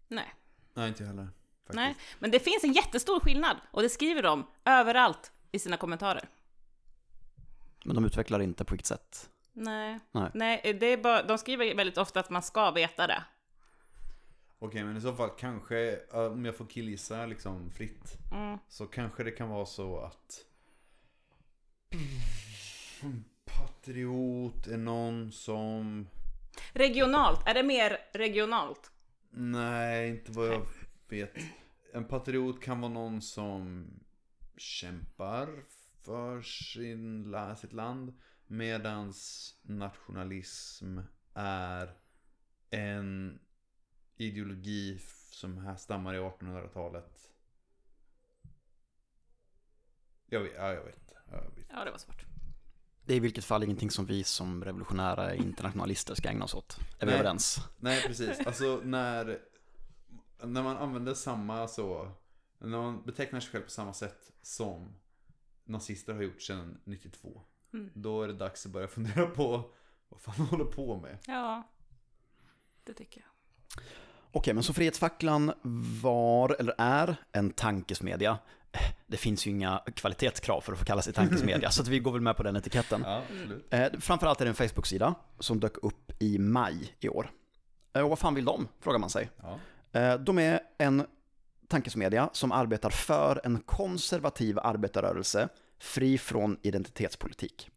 [0.09, 0.35] Nej.
[0.75, 1.25] Nej, inte heller.
[1.25, 1.77] Faktiskt.
[1.77, 6.29] Nej, men det finns en jättestor skillnad och det skriver de överallt i sina kommentarer.
[7.85, 9.31] Men de utvecklar inte på vilket sätt.
[9.53, 10.31] Nej, Nej.
[10.35, 13.25] Nej det är bara, de skriver väldigt ofta att man ska veta det.
[14.59, 18.19] Okej, men i så fall kanske, om jag får killgissa liksom fritt.
[18.33, 18.59] Mm.
[18.69, 20.47] Så kanske det kan vara så att
[23.45, 26.07] Patriot är någon som
[26.73, 28.91] Regionalt, är det mer regionalt?
[29.31, 30.67] Nej, inte vad jag
[31.09, 31.35] vet
[31.93, 33.91] En patriot kan vara någon som
[34.57, 35.65] Kämpar
[36.05, 38.13] för sin, sitt land
[38.47, 40.99] Medans nationalism
[41.35, 41.95] är
[42.71, 43.41] en
[44.17, 44.99] ideologi
[45.31, 47.29] som här stammar i 1800-talet
[50.27, 51.67] Jag vet, ja, jag vet, jag vet.
[51.71, 52.32] Ja, det var svårt.
[53.05, 56.79] Det är i vilket fall ingenting som vi som revolutionära internationalister ska ägna oss åt.
[56.99, 57.15] Är vi Nej.
[57.15, 57.59] överens?
[57.81, 59.39] Nej precis, alltså när
[60.43, 62.13] När man använder samma så
[62.59, 64.95] När man betecknar sig själv på samma sätt som
[65.65, 67.43] Nazister har gjort sedan 92
[67.75, 67.91] Mm.
[67.95, 69.71] Då är det dags att börja fundera på
[70.09, 71.69] Vad fan man håller på med Ja,
[72.85, 73.29] det tycker jag.
[74.33, 75.53] Okej, men så Frihetsfacklan
[76.03, 78.39] var, eller är, en tankesmedja.
[79.07, 82.13] Det finns ju inga kvalitetskrav för att få kalla sig tankesmedja, så att vi går
[82.13, 83.05] väl med på den etiketten.
[83.07, 83.23] Ja,
[83.71, 87.31] Eh, framförallt är det en Facebook-sida som dök upp i maj i år.
[87.93, 89.31] Eh, och vad fan vill de, frågar man sig.
[89.43, 89.59] ja.
[90.01, 91.07] Eh, de är en
[91.69, 97.71] tankesmedja som arbetar för en konservativ arbetarrörelse fri från identitetspolitik.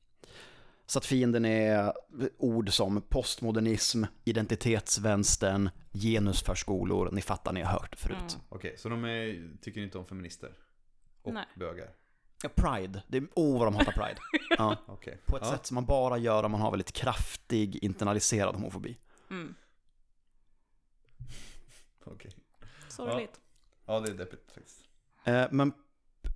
[0.87, 1.93] Så att fienden är
[2.37, 8.17] ord som postmodernism, identitetsvänstern, genusförskolor, ni fattar, ni har hört förut.
[8.17, 8.45] Mm.
[8.49, 10.51] Okej, så de är, tycker inte om feminister?
[11.25, 11.45] Och Nej.
[11.55, 11.89] bögar?
[12.43, 14.19] Ja, Pride, det är, oh vad de hatar Pride.
[14.57, 15.51] Ja, Okej på ett ja.
[15.51, 18.97] sätt som man bara gör om man har väldigt kraftig internaliserad homofobi.
[19.29, 19.55] Mm.
[22.05, 22.31] Okej
[22.89, 23.39] Sorgligt.
[23.85, 24.81] Ja det är deppigt faktiskt
[25.23, 25.73] Eh, Men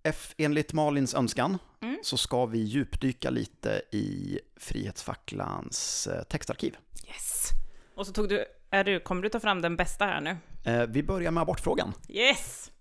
[0.03, 1.99] F, enligt Malins önskan Mm.
[2.03, 6.77] så ska vi djupdyka lite i Frihetsfacklans eh, textarkiv.
[7.07, 7.49] Yes!
[7.95, 10.37] Och så tog du, är du, kommer du ta fram den bästa här nu?
[10.71, 11.93] Eh, Vi börjar med abortfrågan.
[12.07, 12.71] Yes!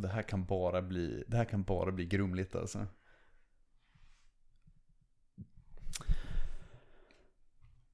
[0.00, 2.86] Och det här kan bara bli, det här kan bara bli grumligt alltså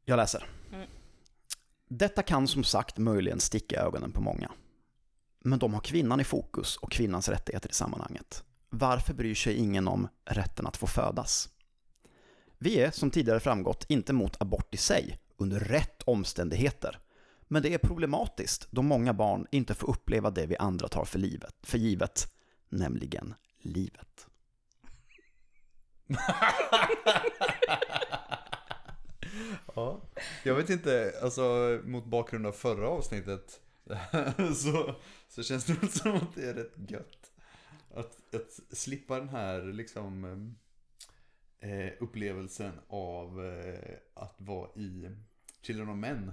[0.04, 0.46] Jag läser.
[0.72, 0.88] Mm.
[1.88, 4.52] Detta kan som sagt möjligen sticka i ögonen på många.
[5.40, 8.44] Men de har kvinnan i fokus och kvinnans rättigheter i sammanhanget.
[8.68, 11.48] Varför bryr sig ingen om rätten att få födas?
[12.58, 16.98] Vi är, som tidigare framgått, inte mot abort i sig, under rätt omständigheter.
[17.48, 21.18] Men det är problematiskt då många barn inte får uppleva det vi andra tar för,
[21.18, 22.32] livet, för givet,
[22.68, 24.26] nämligen livet.
[29.74, 30.00] Ja,
[30.44, 33.60] jag vet inte, alltså mot bakgrund av förra avsnittet
[34.56, 34.94] så,
[35.28, 37.32] så känns det väl som att det är rätt gött
[37.94, 40.24] Att, att slippa den här liksom
[41.60, 45.10] eh, upplevelsen av eh, att vara i
[45.62, 46.32] Children of Men.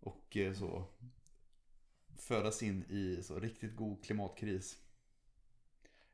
[0.00, 0.84] Och eh, så
[2.16, 4.78] födas in i så riktigt god klimatkris.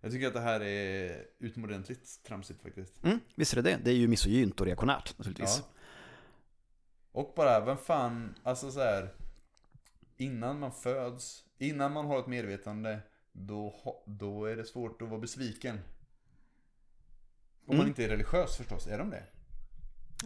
[0.01, 3.05] Jag tycker att det här är utomordentligt tramsigt faktiskt.
[3.05, 3.81] Mm, visst är det det.
[3.85, 5.63] Det är ju misogynt och reaktionärt naturligtvis.
[5.63, 5.69] Ja.
[7.13, 9.15] Och bara, vem fan, alltså så här.
[10.17, 13.01] Innan man föds, innan man har ett medvetande,
[13.33, 13.75] då,
[14.07, 15.81] då är det svårt att vara besviken.
[17.67, 17.89] Om man Mm.
[17.89, 19.25] inte är religiös förstås, är de det?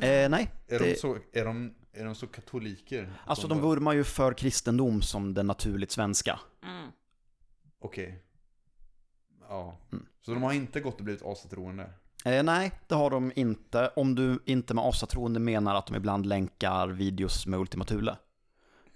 [0.07, 3.13] Eh, nej, Är, det, de, så, är, de, är de så katoliker?
[3.27, 6.41] alltså de bara- vurmar ju för kristendom som det naturligt svenska.
[6.65, 6.91] Mm.
[7.81, 8.23] Okej.
[9.49, 9.79] Ja.
[9.93, 10.07] Mm.
[10.21, 11.91] Så de har inte gått och blivit asatroende?
[12.25, 13.89] Eh, nej, det har de inte.
[13.97, 18.17] Om du inte med asatroende menar att de ibland länkar videos med Ultima Thule.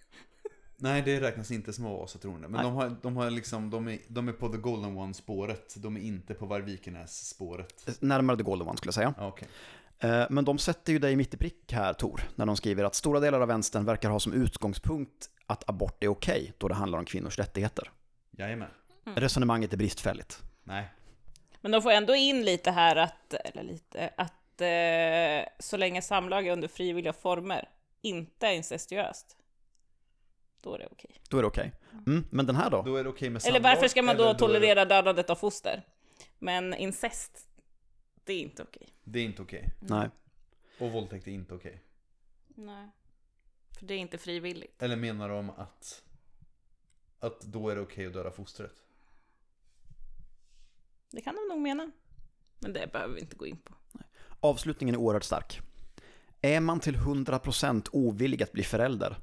[0.77, 2.49] Nej, det räknas inte som asatroende.
[2.49, 2.65] Men Nej.
[2.65, 5.75] de har, de har liksom, de är, de är på the golden one spåret.
[5.79, 7.89] De är inte på Varvikenäs spåret.
[7.89, 9.15] Eh, Närmare The Golden One skulle jag säga.
[9.19, 9.27] Eh,
[10.31, 13.21] Men de sätter ju dig mitt i prick här, Tor, när de skriver att stora
[13.21, 17.05] delar av vänstern verkar ha som utgångspunkt att abort är okej då det handlar om
[17.05, 17.91] kvinnors rättigheter.
[18.31, 18.69] Jajamän.
[19.05, 20.43] Resonemanget är bristfälligt.
[20.65, 20.89] Nej.
[21.61, 26.47] Men de får ändå in lite här att, eller lite, att eh, så länge samlag
[26.47, 27.69] är under frivilliga former,
[28.03, 29.37] inte är incestuöst,
[30.61, 31.11] då är det okej.
[31.29, 31.73] Då är det okej.
[32.07, 32.83] Mm, men den här då?
[32.83, 35.31] Då är det okej med Eller samlag, varför ska man då eller det- tolerera dödandet
[35.31, 35.83] av foster?
[36.39, 37.49] Men incest,
[38.25, 38.89] det är inte okej.
[39.05, 39.73] Det är inte okej.
[39.81, 40.11] Nej.
[40.81, 41.83] Och våldtäkt är inte okej.
[42.49, 42.89] Nej.
[43.79, 44.83] För det är inte frivilligt.
[44.83, 46.03] Eller menar de att,
[47.19, 48.73] att då är det okej att döda fostret?
[51.11, 51.91] Det kan de nog mena.
[52.59, 53.75] Men det behöver vi inte gå in på.
[54.41, 55.61] Avslutningen är oerhört stark.
[56.41, 59.17] Är man till 100% ovillig att bli förälder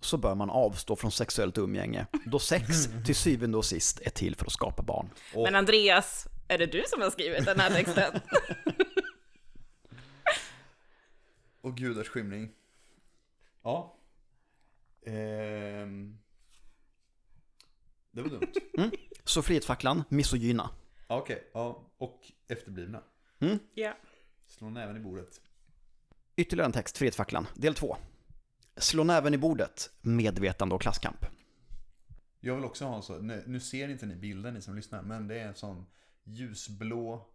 [0.00, 2.66] så bör man avstå från sexuellt umgänge då sex
[3.06, 5.10] till syvende och sist är till för att skapa barn.
[5.34, 8.20] Och- Men Andreas, är det du som har skrivit den här texten?
[11.60, 12.50] Och gudars skymning.
[13.62, 13.96] Ja.
[15.06, 16.18] Ehm.
[18.10, 18.52] Det var dumt.
[19.24, 20.70] Så frihetsfacklan, misogyna.
[21.08, 21.90] Ja, Okej, ja.
[21.98, 23.02] Och efterblivna.
[23.74, 23.96] ja.
[24.46, 25.40] Slå näven i bordet.
[26.36, 27.96] Ytterligare en text, Frihetsfacklan, del 2.
[28.76, 31.26] Slå näven i bordet, medvetande och klasskamp.
[32.40, 35.02] Jag vill också ha en så, nu, nu ser inte ni bilden ni som lyssnar,
[35.02, 35.86] men det är en sån
[36.28, 37.26] ljusblå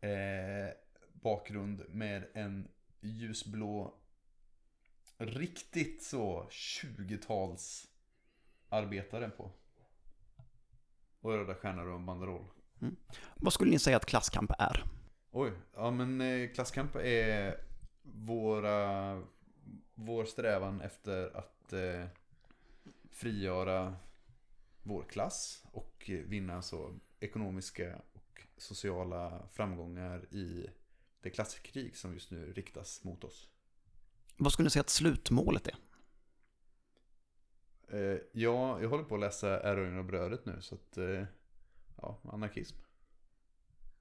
[0.00, 0.74] eh,
[1.12, 2.68] bakgrund med en
[3.00, 3.94] ljusblå,
[5.18, 7.88] riktigt så 20-tals
[8.68, 9.52] arbetare på.
[11.20, 12.46] Och röda stjärnor och en banderoll.
[13.34, 14.84] Vad skulle ni säga att klasskamp är?
[15.30, 17.60] Oj, ja men eh, klasskamp är
[18.02, 19.22] våra,
[19.94, 22.06] vår strävan efter att eh,
[23.10, 23.96] frigöra
[24.82, 30.66] vår klass och eh, vinna så ekonomiska och sociala framgångar i
[31.20, 33.48] det klasskrig som just nu riktas mot oss.
[34.36, 35.76] Vad skulle ni säga att slutmålet är?
[37.88, 41.24] Eh, ja, jag håller på att läsa Erövringen av brödet nu så att, eh,
[41.96, 42.76] ja, anarkism.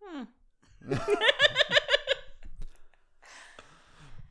[0.01, 0.25] Mm.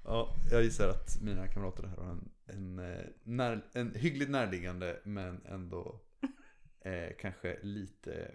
[0.06, 5.00] Ja, jag gissar att mina kamrater här har en, en, eh, när, en hyggligt närliggande
[5.04, 6.00] men ändå
[6.80, 8.30] eh, kanske lite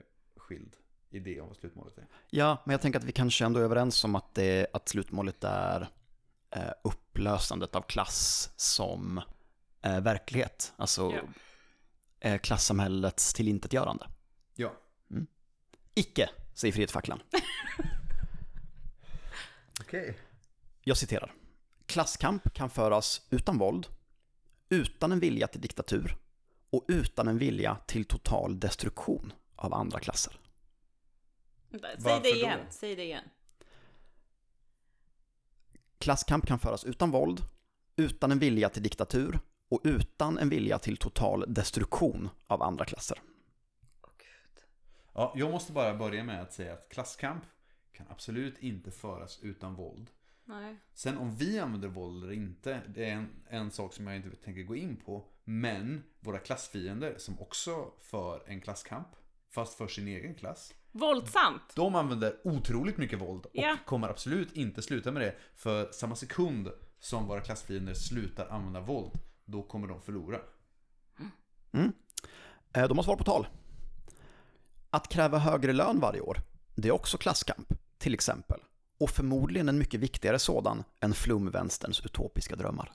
[0.49, 0.75] skild
[1.09, 2.07] idé om vad slutmålet är.
[2.29, 5.43] Ja, men jag tänker att vi kanske ändå är överens om att, det, att slutmålet
[5.43, 5.89] är
[6.51, 9.21] eh, upplösandet av klass som
[9.81, 10.73] eh, verklighet.
[10.77, 11.13] Alltså
[12.19, 14.07] eh, klassamhällets tillintetgörande.
[14.55, 14.73] Ja.
[15.93, 17.21] Icke, säger Frihetsfacklan.
[19.81, 20.17] Okej.
[20.83, 21.33] Jag citerar.
[21.85, 23.87] Klasskamp kan föras utan våld,
[24.69, 26.17] utan en vilja till diktatur
[26.69, 30.39] och utan en vilja till total destruktion av andra klasser.
[31.71, 32.27] Säg det då?
[32.27, 33.23] igen, säg det igen.
[35.97, 37.41] Klasskamp kan föras utan våld,
[37.95, 39.39] utan en vilja till diktatur
[39.69, 43.21] och utan en vilja till total destruktion av andra klasser.
[44.01, 44.63] Åh gud.
[45.13, 47.43] Ja, jag måste bara börja med att säga att klasskamp
[47.91, 50.11] kan absolut inte föras utan våld.
[50.45, 50.77] Nej.
[50.93, 54.35] Sen om vi använder våld eller inte, det är en, en sak som jag inte
[54.35, 55.25] tänker gå in på.
[55.43, 59.07] Men våra klassfiender som också för en klasskamp,
[59.49, 60.73] fast för sin egen klass.
[60.91, 61.61] Våldsamt!
[61.75, 63.77] De använder otroligt mycket våld och Ja.
[63.85, 65.35] kommer absolut inte sluta med det.
[65.55, 66.69] För samma sekund
[66.99, 69.11] som våra klassfiender slutar använda våld,
[69.45, 70.39] då kommer de förlora.
[72.73, 73.47] Eh, De har svar på tal.
[74.89, 76.37] Att kräva högre lön varje år,
[76.75, 78.59] det är också klasskamp, till exempel.
[78.99, 82.91] Och förmodligen en mycket viktigare sådan än flumvänsterns utopiska drömmar.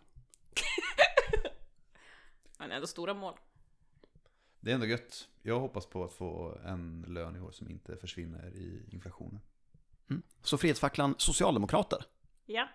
[2.58, 3.34] Men ändå stora mål.
[4.64, 5.28] Det är ändå gött.
[5.42, 9.40] Jag hoppas på att få en lön i år som inte försvinner i inflationen.
[10.10, 10.22] Mm.
[10.42, 12.06] Så Frihetsfacklan Socialdemokrater.
[12.46, 12.68] Ja.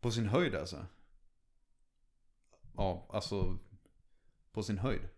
[0.00, 0.86] På sin höjd alltså?
[2.76, 3.58] Ja, alltså
[4.52, 5.08] på sin höjd.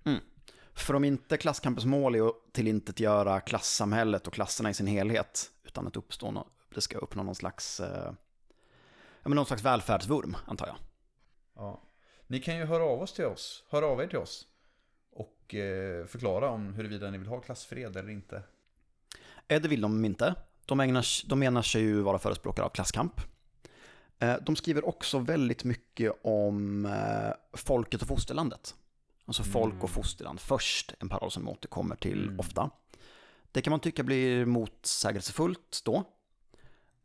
[0.75, 5.87] För om inte klasskampens mål är att tillintetgöra klassamhället och klasserna i sin helhet, utan
[5.87, 8.15] att uppstå nå- det ska uppnå någon slags, eh,
[9.23, 10.77] ja, men någon slags välfärdsvurm, antar jag.
[11.55, 11.83] Ja.
[12.27, 13.65] Ni kan ju höra av oss till oss.
[13.69, 14.49] Höra av er till oss.
[15.53, 18.43] Och eh, förklara om huruvida ni vill ha klassfred eller inte.
[19.49, 20.35] Eh, Det vill de inte.
[20.67, 23.21] De, ägnar, de menar sig ju vara förespråkare av klasskamp.
[24.19, 26.89] Eh, De skriver också väldigt mycket om
[27.53, 28.75] folket och fosterlandet.
[29.25, 32.41] Alltså folk och fosterland först, en paroll som de återkommer till Mm.
[32.41, 32.71] ofta.
[33.53, 36.05] Det kan man tycka blir motsägelsefullt då.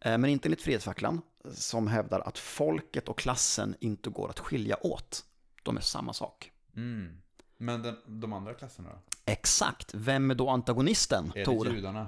[0.04, 1.22] Men inte enligt Frihetsfacklan,
[1.54, 5.26] som hävdar att folket och klassen inte går att skilja åt.
[5.64, 6.52] De är samma sak.
[6.76, 7.22] Mm.
[7.58, 9.00] Men den, de andra klasserna då?
[9.26, 11.66] Exakt, vem är då antagonisten, Är Tor?
[11.70, 12.08] det judarna?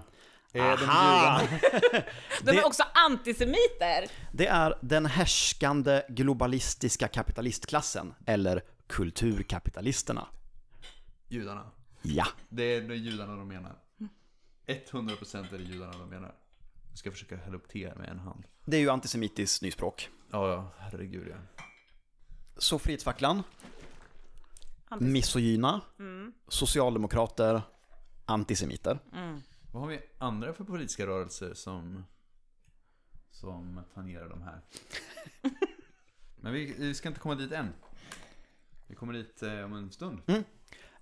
[0.54, 1.42] Är Aha!
[1.42, 2.04] judarna?
[2.44, 4.12] De är också antisemiter!
[4.34, 10.28] Det är den härskande globalistiska kapitalistklassen, eller kulturkapitalisterna.
[11.28, 11.72] Judarna.
[12.02, 13.76] Ja, Det är det judarna de menar.
[14.68, 16.36] 100% är det judarna de menar.
[16.90, 18.44] Jag ska försöka hälla upp te med en hand.
[18.66, 20.10] det är ju antisemitiskt nyspråk.
[20.32, 21.64] Ja, ja, herregud ja.
[22.58, 23.44] Så Frihetsfacklan,
[25.00, 26.34] Misogyna, Mm.
[26.48, 27.62] socialdemokrater,
[28.26, 29.00] antisemiter.
[29.14, 29.42] Mm.
[29.72, 32.06] Vad har vi andra för politiska rörelser som,
[33.32, 34.62] som tangerar de här?
[36.42, 37.74] Men vi, vi ska inte komma dit än.
[38.88, 40.22] Vi kommer dit eh, om en stund.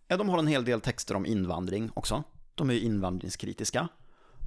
[0.08, 2.24] Ja, de har en hel del texter om invandring också.
[2.56, 3.88] De är ju invandringskritiska.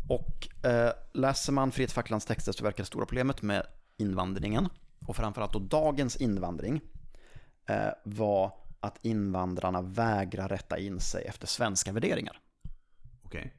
[0.08, 3.66] Och eh, läser man Frihetsfacklans texter så verkar det stora problemet med
[3.96, 4.68] invandringen,
[5.06, 6.80] och framförallt då dagens invandring,
[7.66, 12.40] eh, var att invandrarna vägrar rätta in sig efter svenska värderingar.
[13.22, 13.54] Okej,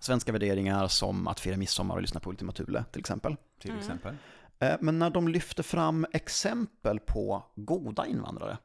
[0.00, 3.36] Svenska värderingar som att fira midsommar och lyssna på Ultima Thule till exempel.
[3.58, 4.16] till exempel.
[4.58, 8.58] Eh, Men när de lyfter fram exempel på goda invandrare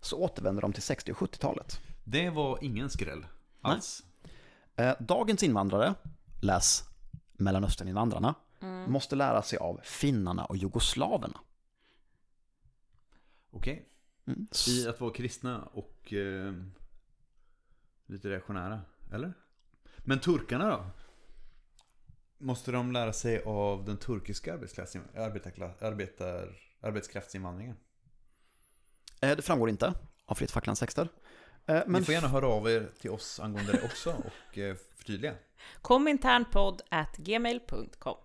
[0.00, 1.80] så återvänder de till 60 och 70-talet.
[2.04, 3.26] Det var ingen skräll
[3.60, 4.02] alls.
[4.76, 5.94] Eh, Dagens invandrare,
[6.42, 6.82] läs
[7.32, 8.34] Mellanösterninvandrarna,
[8.86, 11.40] måste lära sig av finnarna och jugoslaverna.
[13.50, 13.88] Okej.
[14.26, 14.46] Mm.
[14.68, 16.52] I att vara kristna och eh,
[18.06, 18.80] lite reaktionära,
[19.12, 19.32] eller?
[19.98, 20.86] Men turkarna då?
[22.38, 27.76] Måste de lära sig av den turkiska arbetar, arbetskraftsinvandringen?
[29.20, 29.94] Eh, Det framgår inte
[30.26, 31.08] av Frihetsfacklans texter.
[31.66, 34.76] Eh, Men Ni får gärna höra av er till oss angående det också och eh,
[34.96, 35.34] förtydliga.
[35.82, 38.16] Kominternpodd at gmail.com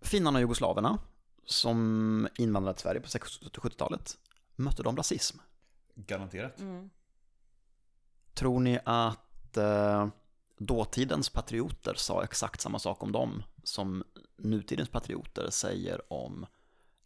[0.00, 0.98] finnarna och jugoslaverna,
[1.44, 4.18] som invandrade till Sverige på 60 och 70-talet,
[4.56, 5.38] mötte de rasism.
[5.94, 6.60] Garanterat.
[6.60, 6.90] mm.
[8.34, 10.08] Tror ni att eh,
[10.58, 14.04] dåtidens patrioter sa exakt samma sak om dem som
[14.36, 16.46] nutidens patrioter säger om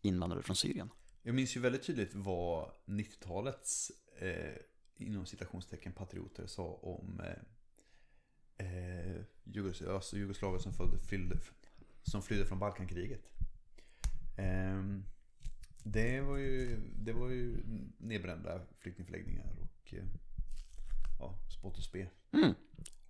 [0.03, 0.91] invandrare från Syrien?
[1.23, 4.57] Jag minns ju väldigt tydligt vad 90-talets eh,
[4.97, 11.37] inom citationstecken patrioter sa om eh, eh, Jugos alltså jugoslaver som, följde, flydde,
[12.03, 13.31] som flydde från Balkankriget.
[14.39, 14.83] Eh,
[15.83, 17.63] det, var ju, det var ju
[17.99, 20.05] nedbrända flyktingförläggningar och eh,
[21.19, 22.09] ja, spott och spe.
[22.33, 22.55] Mm.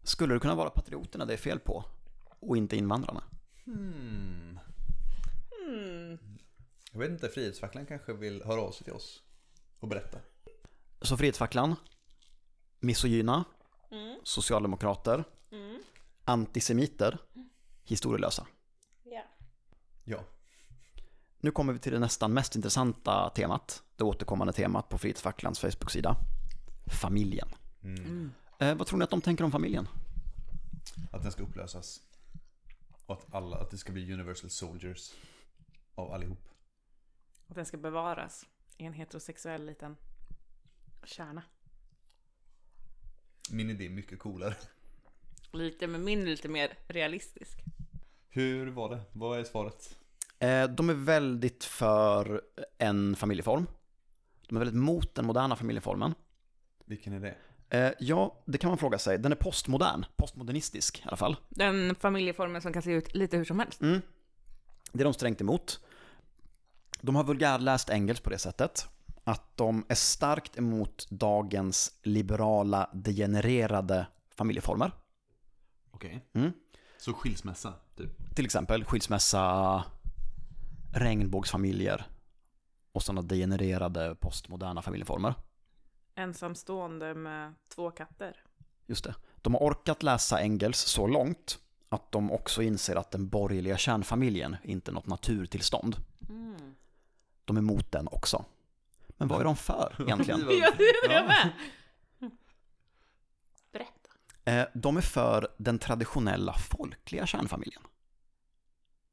[0.03, 1.85] Skulle det kunna vara patrioterna det är fel på
[2.41, 3.25] och inte invandrarna?
[3.65, 4.59] Hmm.
[5.69, 6.19] Mm.
[6.93, 9.23] Jag vet inte, Frihetsfacklan kanske vill höra av sig till oss
[9.79, 10.19] och berätta.
[11.03, 11.77] Så Frihetsfacklan,
[12.81, 13.45] misogyna,
[13.93, 14.21] Mm.
[14.25, 15.83] socialdemokrater, Mm.
[16.25, 17.19] antisemiter,
[17.85, 18.47] historielösa.
[19.05, 19.23] Ja.
[20.05, 20.25] Ja.
[21.43, 26.17] Nu kommer vi till det nästan mest intressanta temat, det återkommande temat på Frihetsfacklans Facebook-sida.
[27.01, 27.49] Familjen.
[27.83, 28.33] Mm.
[28.59, 29.89] Eh, vad tror ni att de tänker om familjen?
[31.13, 32.01] Att den ska upplösas.
[33.07, 35.13] Och att, alla, att det ska bli Universal Soldiers.
[35.95, 36.49] Av allihop.
[37.49, 39.97] Att den ska bevaras i en heterosexuell liten
[41.05, 41.43] kärna.
[43.51, 44.57] Min idé är mycket coolare.
[45.53, 47.59] Lite, men min är lite mer realistisk.
[48.29, 49.01] Hur var det?
[49.13, 50.00] Vad är svaret?
[50.41, 52.43] Eh, de är väldigt för
[52.79, 53.67] en familjeform.
[54.49, 56.15] De är väldigt mot den moderna familjeformen.
[56.85, 57.37] Vilken är det?
[57.79, 59.19] Eh, ja, det kan man fråga sig.
[59.19, 61.37] Den är postmodern, postmodernistisk i alla fall.
[61.49, 63.81] Den familjeformen som kan se ut lite hur som helst.
[63.81, 64.01] Mm.
[64.93, 65.81] Det är de strängt emot.
[67.01, 68.89] De har vulgärläst engelsk på det sättet
[69.25, 74.93] att de är starkt emot dagens liberala, degenererade familjeformer.
[75.91, 76.25] Okej.
[76.33, 76.53] Mm.
[76.99, 78.35] Så skilsmässa, typ.
[78.35, 79.85] Till exempel skilsmässa,
[80.93, 82.05] regnbågsfamiljer
[82.93, 85.35] och sådana degenererade postmoderna familjeformer.
[86.15, 88.37] Ensamstående med två katter.
[88.87, 89.15] Just det.
[89.37, 94.57] De har orkat läsa Engels så långt att de också inser att den borgerliga kärnfamiljen
[94.65, 95.97] inte är något naturtillstånd.
[96.29, 96.75] Mm.
[97.45, 98.45] De är emot den också.
[99.09, 100.41] Men vad är de för egentligen?
[100.41, 100.47] Ja,
[100.79, 101.27] det är det Ja.
[101.27, 101.51] med.
[103.73, 104.11] Berätta.
[104.45, 107.83] Eh, De är för den traditionella folkliga kärnfamiljen.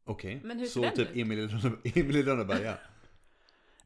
[0.08, 1.10] Okej, Men hur ser så typ?
[1.98, 2.78] Emil i Lönneberga.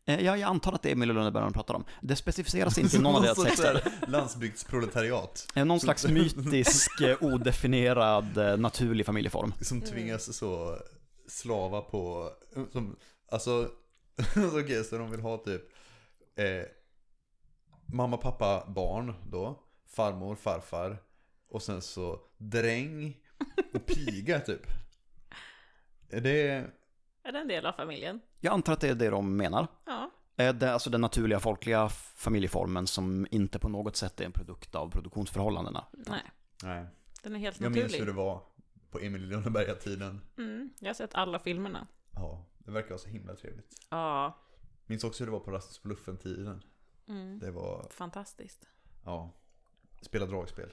[0.06, 1.84] Eh, Ja, jag antar att det är Emil i Lönneberga de pratar om.
[2.02, 3.84] Det specificeras inte i någon av deras texter.
[4.08, 5.48] Landsbygdsproletariat.
[5.56, 9.54] Eh, Någon slags mytisk, eh, odefinierad, naturlig familjeform.
[9.62, 10.78] Som tvingas så
[11.28, 12.30] slava på,
[12.72, 12.96] som,
[13.32, 13.70] alltså,
[14.64, 15.62] okej, så de vill ha typ
[16.36, 16.46] eh,
[17.86, 19.60] mamma, pappa, barn då,
[19.96, 20.98] farmor, farfar
[21.50, 23.18] och sen så dräng
[23.74, 24.62] och piga typ.
[26.12, 26.66] Är det,
[27.24, 28.22] Är det en del av familjen?
[28.40, 29.68] Jag antar att det är det de menar.
[29.86, 30.12] Ja.
[30.36, 34.76] Det är alltså den naturliga folkliga familjeformen som inte på något sätt är en produkt
[34.76, 35.86] av produktionsförhållandena.
[35.92, 36.22] Nej,
[36.64, 36.86] nej,
[37.24, 38.00] den är helt jag minns naturlig.
[38.00, 38.44] hur det var
[38.90, 40.22] på Emil i Lönneberga-tiden.
[40.38, 40.70] Mm.
[40.80, 41.88] Jag har sett alla filmerna.
[42.12, 43.86] Ja, det verkar vara så himla trevligt.
[43.90, 44.38] Ja,
[44.86, 46.64] Minns också hur det var på Rasmus på Luffen-tiden.
[47.08, 47.40] mm.
[47.40, 48.68] Det var, fantastiskt.
[49.06, 49.34] ja,
[50.02, 50.70] spela dragspel.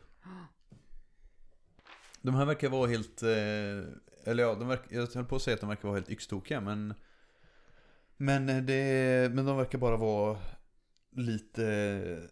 [2.23, 3.29] De här verkar vara helt, eh,
[4.31, 6.61] eller ja, de verkar, jag höll på att säga att de verkar vara helt yxtokiga
[6.61, 6.95] men
[8.17, 10.39] Men, det, men de verkar bara vara
[11.11, 12.29] lite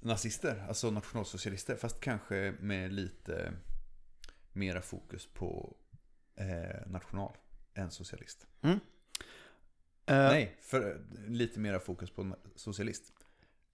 [0.00, 3.52] nazister, alltså nationalsocialister Fast kanske med lite
[4.52, 5.76] mera fokus på
[6.36, 7.36] eh, national
[7.74, 8.46] än socialist.
[8.62, 8.78] Eh,
[10.06, 13.12] Nej, för lite mera fokus på socialist.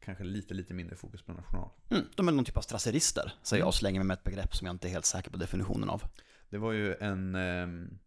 [0.04, 1.70] Kanske lite, lite mindre fokus på national.
[1.90, 4.56] Mm, de är någon typ av strasserister, säger jag och slänger mig med ett begrepp
[4.56, 6.02] som jag inte är helt säker på definitionen av.
[6.50, 7.98] Det var ju en ehm,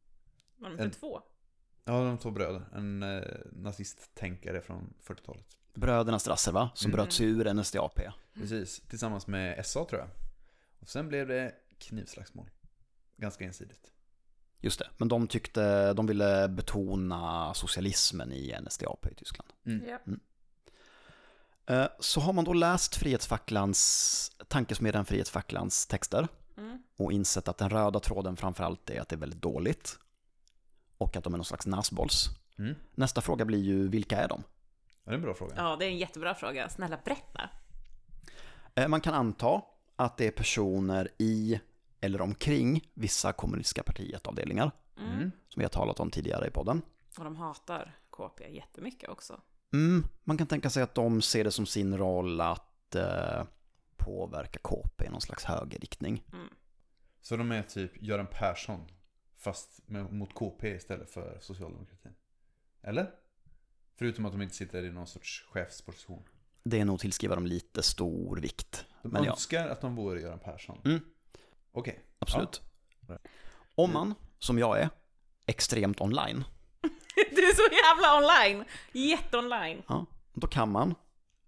[0.58, 1.22] Var de En- inte två?
[1.86, 2.62] Ja, de två bröder.
[2.76, 3.22] En eh,
[3.52, 5.46] nazisttänkare från 40-talet.
[5.74, 6.70] Bröderna Strasser va?
[6.76, 6.96] Som Mm.
[6.96, 8.00] bröt sig ur NSDAP.
[8.34, 10.10] Precis, tillsammans med SA tror jag.
[10.80, 12.50] Och sen blev det knivslagsmål.
[13.18, 13.92] Ganska ensidigt.
[14.60, 19.50] Just det, men de tyckte, de ville betona socialismen i NSDAP i Tyskland.
[19.66, 19.84] Mm.
[19.88, 20.00] Ja.
[21.76, 26.30] Eh, Så har man då läst Frihetsfacklans, tankesmedjan Frihetsfacklans texter Mm.
[26.98, 30.00] Och insett att den röda tråden framförallt är att det är väldigt dåligt
[30.98, 32.30] och att de är någon slags nasbolls.
[32.58, 32.76] Mm.
[32.96, 34.44] Nästa fråga blir ju, vilka är de?
[35.04, 35.54] Ja, det är en bra fråga.
[35.58, 36.70] ja, det är en jättebra fråga.
[36.70, 37.50] Snälla berätta.
[38.76, 39.62] Eh, Man kan anta
[39.96, 41.60] att det är personer i
[42.02, 45.12] eller omkring vissa kommunistiska partiet-avdelningar, Mm.
[45.14, 45.32] Mm.
[45.50, 46.82] som vi har talat om tidigare i podden.
[47.18, 49.42] Och de hatar KP jättemycket också.
[49.74, 53.44] Mm, man kan tänka sig att de ser det som sin roll att eh,
[53.98, 56.24] påverka KP i någon slags högerriktning.
[57.24, 58.88] Så de är typ Göran Persson.
[59.38, 62.14] Fast med, mot KP istället för socialdemokratin.
[62.82, 63.12] Eller?
[63.96, 66.24] Förutom att de inte sitter i någon sorts chefsposition.
[66.64, 68.86] Det är nog tillskriva dem lite stor vikt.
[69.02, 70.82] De Men ja, önskar att de vore Göran Persson.
[70.86, 71.00] Mm.
[71.72, 72.00] Okej.
[72.20, 72.62] absolut.
[73.08, 73.18] Ja.
[73.76, 74.90] Om man, som jag är,
[75.46, 76.44] extremt online,
[77.16, 78.66] Du är så jävla online!
[78.92, 79.84] Jätteonline!
[79.88, 80.96] ja, då kan man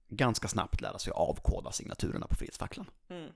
[0.07, 2.89] ganska snabbt lära sig avkoda signaturerna på Frihetsfacklan.
[3.09, 3.31] Mm.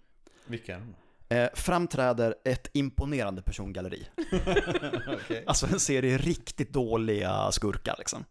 [0.46, 0.96] Vilka är de?
[1.30, 4.08] Eh, framträder ett imponerande persongalleri.
[5.08, 5.44] Okej.
[5.48, 8.26] Alltså en serie riktigt dåliga skurkar liksom.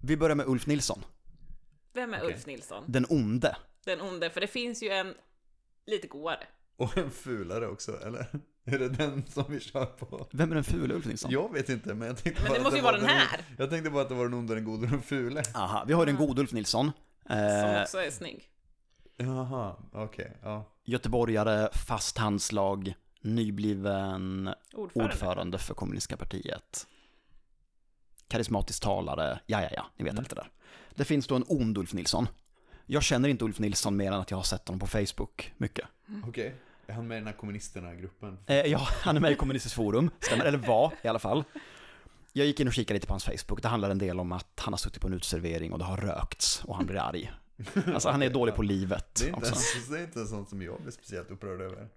[0.00, 1.04] Vi börjar med Ulf Nilsson,
[1.92, 2.34] Vem är Okej.
[2.34, 2.84] Ulf Nilsson?
[2.86, 3.56] den onde.
[3.84, 5.14] Den onde, för det finns ju en
[5.86, 6.46] lite godare.
[6.76, 8.26] Och en fulare också, eller?
[8.64, 10.28] Är det den som vi kör på?
[10.32, 11.30] Vem är den fula Ulf Nilsson?
[11.30, 13.10] Jag vet inte, men jag tänkte Men bara det att måste ju var vara den
[13.10, 13.40] här.
[13.58, 15.42] Jag tänkte bara att det var den onde, den gode och den fule.
[15.54, 16.90] Aha, vi har den gode Ulf Nilsson.
[17.26, 18.48] Som Eh, också är snygg.
[19.16, 20.72] Jaha, okej, ja.
[20.88, 25.12] Göteborgare, fast handslag, nybliven Ordförande.
[25.14, 26.86] ordförande för kommunistiska partiet.
[28.28, 30.50] Karismatisk talare, ja ja ja, ni vet allt det där.
[30.94, 32.28] Det finns då en ond Ulf Nilsson.
[32.86, 35.88] Jag känner inte Ulf Nilsson mer än att jag har sett honom på Facebook mycket.
[36.26, 36.54] Okej.
[36.86, 38.38] Är han med i den här kommunisterna-gruppen?
[38.46, 41.44] Eh, ja, han är med i Kommunistiskt Forum, stämmer, eller var i alla fall.
[42.32, 44.60] Jag gick in och kikade lite på hans Facebook, det handlar en del om att
[44.60, 47.32] han har suttit på en uteservering och det har rökts och han blir arg.
[47.86, 49.54] Alltså han är dålig på livet Det är, inte också.
[49.92, 51.88] det är inte sånt som jag blir speciellt upprörd över.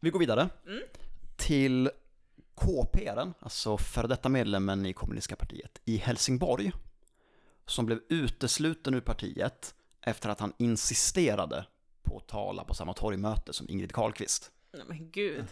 [0.00, 0.82] Vi går vidare Mm.
[1.36, 1.90] till
[2.54, 6.72] KPR, alltså före detta medlemmen i Kommunistiska partiet i Helsingborg,
[7.66, 11.66] som blev utesluten ur partiet efter att han insisterade
[12.02, 14.50] på att tala på samma torgmöte som Ingrid Carlqvist.
[14.72, 15.44] Nej men gud.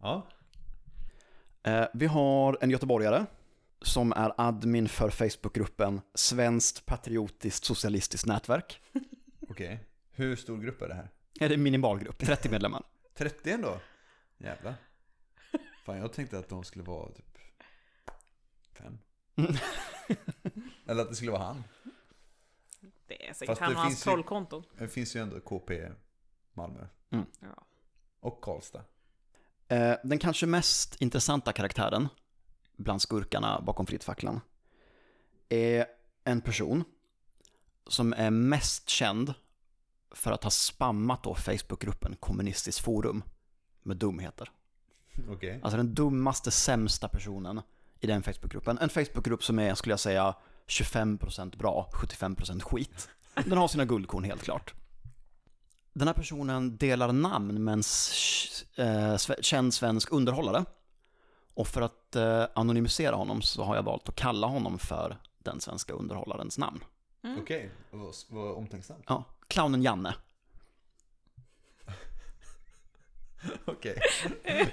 [0.00, 0.26] Ja.
[1.62, 3.26] Eh, Vi har en göteborgare
[3.84, 8.80] som är admin för Facebookgruppen Svenskt Patriotiskt Socialistiskt Nätverk.
[9.48, 9.80] Okej.
[10.10, 11.10] Hur stor grupp är det här?
[11.40, 12.82] Är det en minimalgrupp, 30 medlemmar.
[13.14, 13.80] 30 ändå?
[14.38, 14.74] Jävlar.
[15.84, 17.38] Fan, jag tänkte att de skulle vara typ
[18.72, 18.98] fem.
[20.86, 21.64] Eller att det skulle vara han.
[23.08, 24.64] säkert Fast han det och hans trollkonton.
[24.78, 25.88] Det finns ju ändå KP
[26.52, 26.86] Malmö.
[27.40, 27.66] Ja.
[28.20, 28.84] Och Karlstad.
[29.68, 32.08] Eh, den kanske mest intressanta karaktären
[32.76, 34.40] bland skurkarna bakom Frittfacklan
[35.48, 35.86] är
[36.24, 36.84] en person
[37.86, 39.34] som är mest känd
[40.10, 43.22] för att ha spammat då Facebookgruppen Kommunistiskt forum
[43.82, 44.50] med dumheter.
[45.28, 45.60] Okej.
[45.62, 47.60] Alltså den dummaste, sämsta personen
[48.00, 48.78] i den Facebookgruppen.
[48.78, 50.34] En Facebookgrupp som är, skulle jag säga,
[50.66, 53.08] 25% bra, 75% skit.
[53.34, 54.74] Den har sina guldkorn helt klart.
[55.92, 57.82] Den här personen delar namn med en
[58.86, 60.64] eh, känd svensk underhållare.
[61.54, 65.60] Och för att eh, anonymisera honom så har jag valt att kalla honom för den
[65.60, 66.84] svenska underhållarens namn.
[67.38, 69.04] Okej, vad, vad omtänksamt.
[69.08, 70.14] Ja, clownen Janne.
[73.64, 74.00] Okej.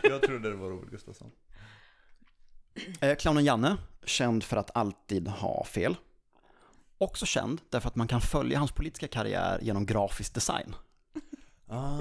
[0.03, 1.32] Jag trodde det var Robert Gustafsson.
[3.01, 5.95] Eh, clownen Janne, känd för att alltid ha fel.
[6.97, 10.75] Också känd därför att man kan följa hans politiska karriär genom grafisk design.
[11.67, 11.99] Ah.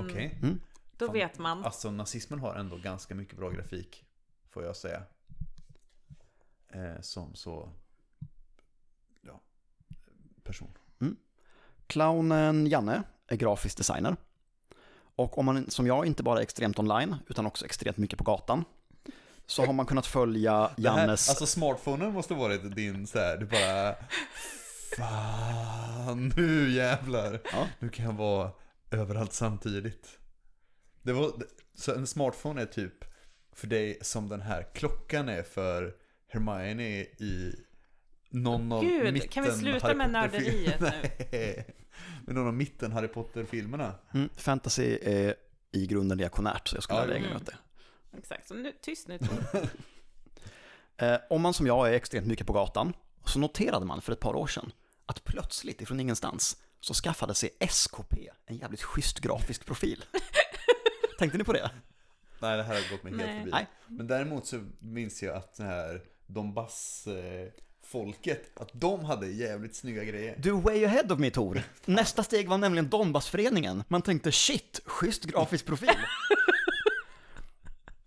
[0.00, 0.38] Okej.
[0.42, 0.60] Mm.
[0.98, 1.12] Då Fan.
[1.12, 1.64] vet man.
[1.64, 4.04] Alltså nazismen har ändå ganska mycket bra grafik.
[4.50, 5.02] Får jag säga.
[6.68, 7.72] Eh, som så...
[9.20, 9.40] Ja.
[10.42, 10.70] Person.
[11.86, 14.16] Clownen Janne är grafisk designer.
[14.94, 18.24] Och om man som jag inte bara är extremt online, utan också extremt mycket på
[18.24, 18.64] gatan,
[19.46, 21.28] så har man kunnat följa Det här, Jannes...
[21.28, 23.94] alltså smartphonen måste varit din så här, du bara...
[24.96, 27.40] Fan, nu jävlar.
[27.52, 27.66] Ja.
[27.78, 28.50] Nu kan jag vara
[28.90, 30.18] överallt samtidigt.
[31.08, 31.32] Det var,
[31.74, 33.04] så en smartphone är typ
[33.52, 35.94] för dig som den här klockan är för
[36.28, 37.54] Hermione i
[38.30, 41.66] någon av Gud, mitten kan vi sluta Harry med nörderiet Nej,
[42.26, 43.94] men någon av mitten Harry Potter-filmerna.
[44.14, 45.34] Mm, fantasy är
[45.72, 47.22] i grunden reaktionärt, så jag skulle Ja, ha mm.
[47.22, 47.56] regeln åt det.
[48.18, 49.18] Exakt, så nu, tyst nu.
[51.00, 52.92] Eh, om man som jag är extremt mycket på gatan,
[53.24, 54.72] så noterade man för ett par år sedan
[55.06, 60.04] att plötsligt ifrån ingenstans så skaffade sig SKP en jävligt schysst grafisk profil.
[61.18, 61.70] Tänkte ni på det?
[62.40, 63.38] Nej, det här har gått mig helt Nej.
[63.38, 63.50] förbi.
[63.50, 63.66] Nej.
[63.86, 70.36] Men däremot så minns jag att det här Donbass-folket, att de hade jävligt snygga grejer.
[70.38, 71.62] Du är way ahead of me Tor.
[71.84, 73.84] Nästa steg var nämligen Donbassföreningen.
[73.88, 75.88] Man tänkte shit, schysst grafisk profil.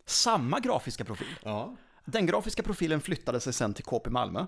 [0.05, 1.35] Samma grafiska profil.
[1.43, 4.45] Ja, Den grafiska profilen flyttade sig sen till KP Malmö.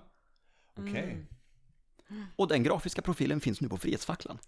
[0.76, 1.26] okej.
[2.36, 4.38] Och den grafiska profilen finns nu på Frihetsfacklan.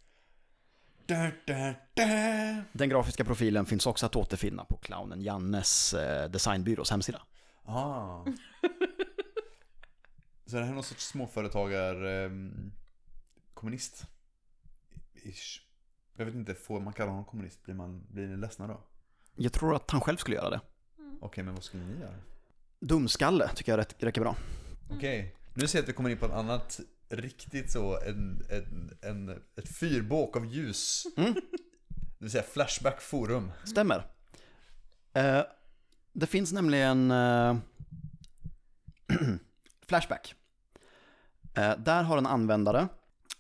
[1.07, 2.62] Da, da, da.
[2.72, 7.22] Den grafiska profilen finns också att återfinna på clownen Jannes eh, designbyrås hemsida.
[7.64, 8.24] Ah.
[10.46, 12.72] Så det här är någon sorts småföretagar ehm,
[13.54, 14.07] kommunist?
[15.14, 15.61] Ish.
[16.16, 17.62] Jag vet inte, får man kalla honom kommunist?
[17.64, 18.80] Blir, man, blir ni ledsna då?
[19.36, 20.61] Jag tror att han själv skulle göra det.
[21.20, 22.14] Okej, men vad skulle ni göra?
[22.80, 24.36] Dumskalle tycker jag rätt- räcker bra.
[24.90, 28.98] Okej, nu ser jag att vi kommer in på ett annat riktigt så, en, en,
[29.02, 31.07] en, ett fyrbåk av ljus.
[31.16, 31.34] Mm.
[31.34, 33.52] Det vill säga Flashback Forum.
[33.64, 34.07] Stämmer.
[35.12, 35.42] Eh,
[36.12, 37.57] det finns nämligen eh,
[39.88, 40.34] Flashback.
[41.54, 42.88] Eh, där har en användare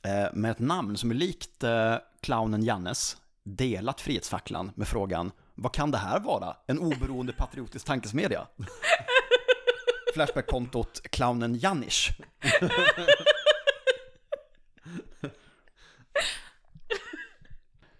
[0.02, 5.72] eh, med ett namn som är likt eh, clownen Jannes delat Frihetsfacklan med frågan Vad
[5.72, 6.56] kan det här vara?
[6.66, 8.46] En oberoende patriotisk tankesmedja?
[10.14, 12.10] Flashback-kontot clownen Jannish.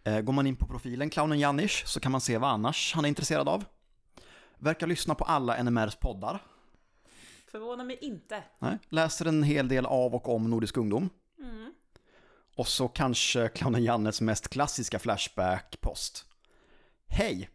[0.05, 3.05] Eh, Går man in på profilen clownen Jannish så kan man se vad annars han
[3.05, 3.65] är intresserad av.
[4.59, 6.43] Verkar lyssna på alla NMRs poddar.
[7.51, 8.43] Förvånar mig inte.
[8.59, 8.79] Nej.
[8.89, 11.11] Läser en hel del av och om Nordisk ungdom.
[12.57, 16.25] Och så kanske clownen Jannes mest klassiska Flashback-post.
[17.09, 17.51] Hej!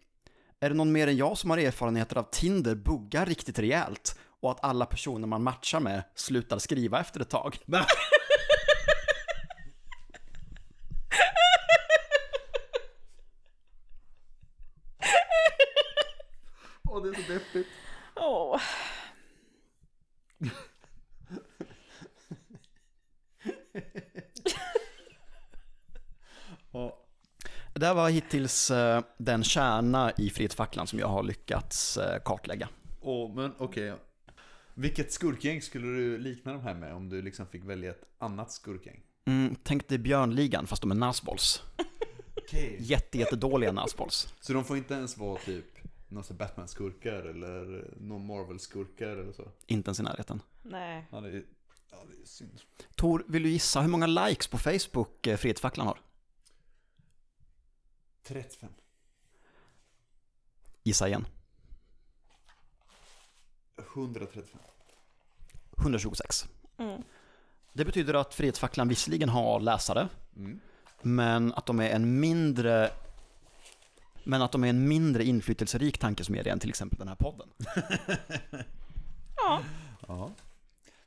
[0.60, 4.52] Är det någon mer än jag som har erfarenheter av Tinder buggar riktigt rejält och
[4.52, 7.58] att alla personer man matchar med slutar skriva efter ett tag?
[18.16, 18.62] Åh,
[24.04, 24.58] deppigt.
[26.72, 26.94] Åh.
[27.74, 32.70] Det här var hittills eh, den kärna i Frihetsfacklan som jag har lyckats eh, kartlägga.
[33.02, 33.94] Åh, men okej.
[34.74, 38.52] Vilket skurkgäng skulle du likna de här med om du liksom fick välja ett annat
[38.52, 39.00] skurkgäng?
[39.26, 41.62] Mm, tänk dig Björnligan fast de är Nazbols.
[42.38, 42.78] Okej.
[42.80, 44.34] Jätte, jättedåliga Nazbols.
[44.40, 45.66] Så de får inte ens vara typ
[46.24, 49.52] sån Batman-skurkar eller någon Marvel-skurkar eller så?
[49.66, 50.42] Inte ens i närheten.
[50.62, 51.08] Nej.
[51.12, 51.44] Ja, det är,
[51.92, 52.62] ja, det är synd.
[52.96, 56.00] Tor, vill du gissa hur många likes på Facebook eh, Frihetsfacklan har?
[58.24, 58.70] 35.
[60.84, 61.28] Gissa igen.
[63.78, 64.60] 135.
[65.78, 66.46] 126.
[66.78, 67.02] Mm.
[67.74, 70.60] Det betyder att Frihetsfacklan visserligen har läsare, Mm.
[71.02, 72.92] men att de är en mindre
[74.24, 77.50] men att de är en mindre inflytelserik tankesmedja än till exempel den här podden.
[79.36, 79.64] Ja,
[80.08, 80.34] Ja.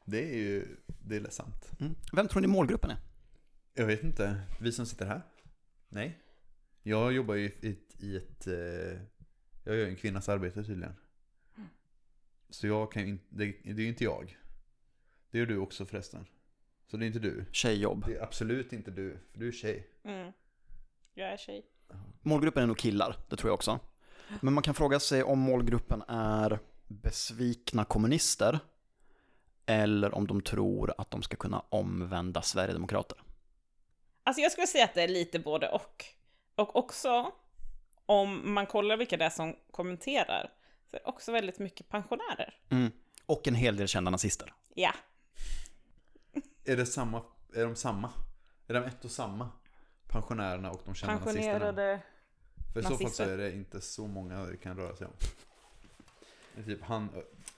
[0.05, 1.73] Det är ju, det är ledsamt.
[1.81, 1.95] Mm.
[2.13, 2.97] Vem tror ni målgruppen är?
[3.75, 5.23] Jag vet inte, vi som sitter här?
[5.89, 6.19] Nej.
[6.83, 9.01] Jag jobbar ju i ett, i ett eh,
[9.65, 10.95] jag gör en kvinnas arbete tydligen.
[12.51, 14.39] Så jag kan ju inte, det, det är ju inte jag.
[15.31, 16.27] Det gör du också förresten.
[16.87, 17.45] Så det är inte du.
[17.53, 18.05] Tjejjobb.
[18.07, 19.89] Det är absolut inte du, för du är tjej.
[20.05, 20.33] mm.
[21.15, 21.67] jag är tjej.
[22.23, 23.79] Målgruppen är nog killar, det tror jag också.
[24.41, 26.59] Men man kan fråga sig om målgruppen är
[26.89, 28.59] besvikna kommunister
[29.67, 33.19] eller om de tror att de ska kunna omvända Sverigedemokrater.
[34.23, 36.05] Alltså jag skulle säga att det är lite både och.
[36.55, 37.33] Och också,
[38.07, 40.53] om man kollar vilka det är som kommenterar,
[40.91, 42.59] så är det också väldigt mycket pensionärer.
[42.71, 42.93] Mm.
[43.27, 44.55] Och en hel del kända nazister.
[44.75, 44.93] Ja,
[46.65, 47.23] Är det samma,
[47.55, 48.11] är de samma?
[48.67, 49.49] Är de ett och samma?
[50.15, 51.43] Pensionärerna och de kända nazisterna?
[51.43, 52.01] pensionerade...
[52.73, 55.13] För i så fall så är det inte så många det kan röra sig om.
[56.55, 57.09] Det är typ han,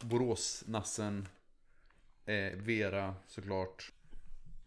[0.00, 1.28] Borås-nassen,
[2.24, 3.92] eh, Vera såklart.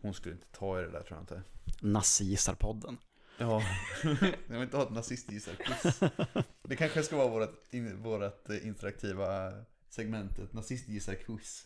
[0.01, 1.43] Hon skulle inte ta i det där tror jag inte.
[1.81, 2.97] Nazigissarpodden.
[3.37, 3.63] Ja,
[4.47, 5.99] jag vill inte ha ett nazistgissarquiz.
[6.63, 7.27] Det kanske ska vara
[7.93, 9.53] vårt, eh, interaktiva
[9.89, 11.65] segment, ett nazistgissarquiz.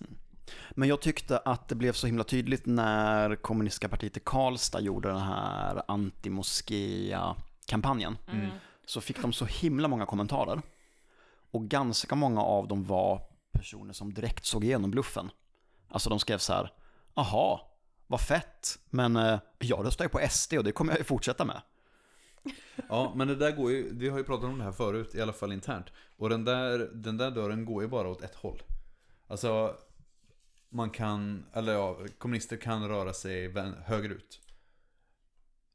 [0.71, 5.09] Men jag tyckte att det blev så himla tydligt när kommunistiska partiet i Karlstad gjorde
[5.09, 8.17] den här anti-moskea-kampanjen.
[8.27, 8.49] Mm.
[8.85, 10.61] Så fick de så himla många kommentarer.
[11.51, 13.21] Och ganska många av dem var
[13.51, 15.29] personer som direkt såg igenom bluffen.
[15.89, 16.73] Alltså de skrev så här,
[17.13, 17.71] aha,
[18.07, 21.45] vad fett, men eh, jag röstar ju på SD och det kommer jag ju fortsätta
[21.45, 21.61] med.
[22.89, 25.21] Ja, men det där går ju, vi har ju pratat om det här förut, i
[25.21, 25.85] alla fall internt.
[26.17, 28.63] Och den där, den där dörren går ju bara åt ett håll.
[29.27, 29.75] Alltså,
[30.73, 33.53] man kan, eller ja, kommunister kan röra sig
[33.85, 34.41] högerut.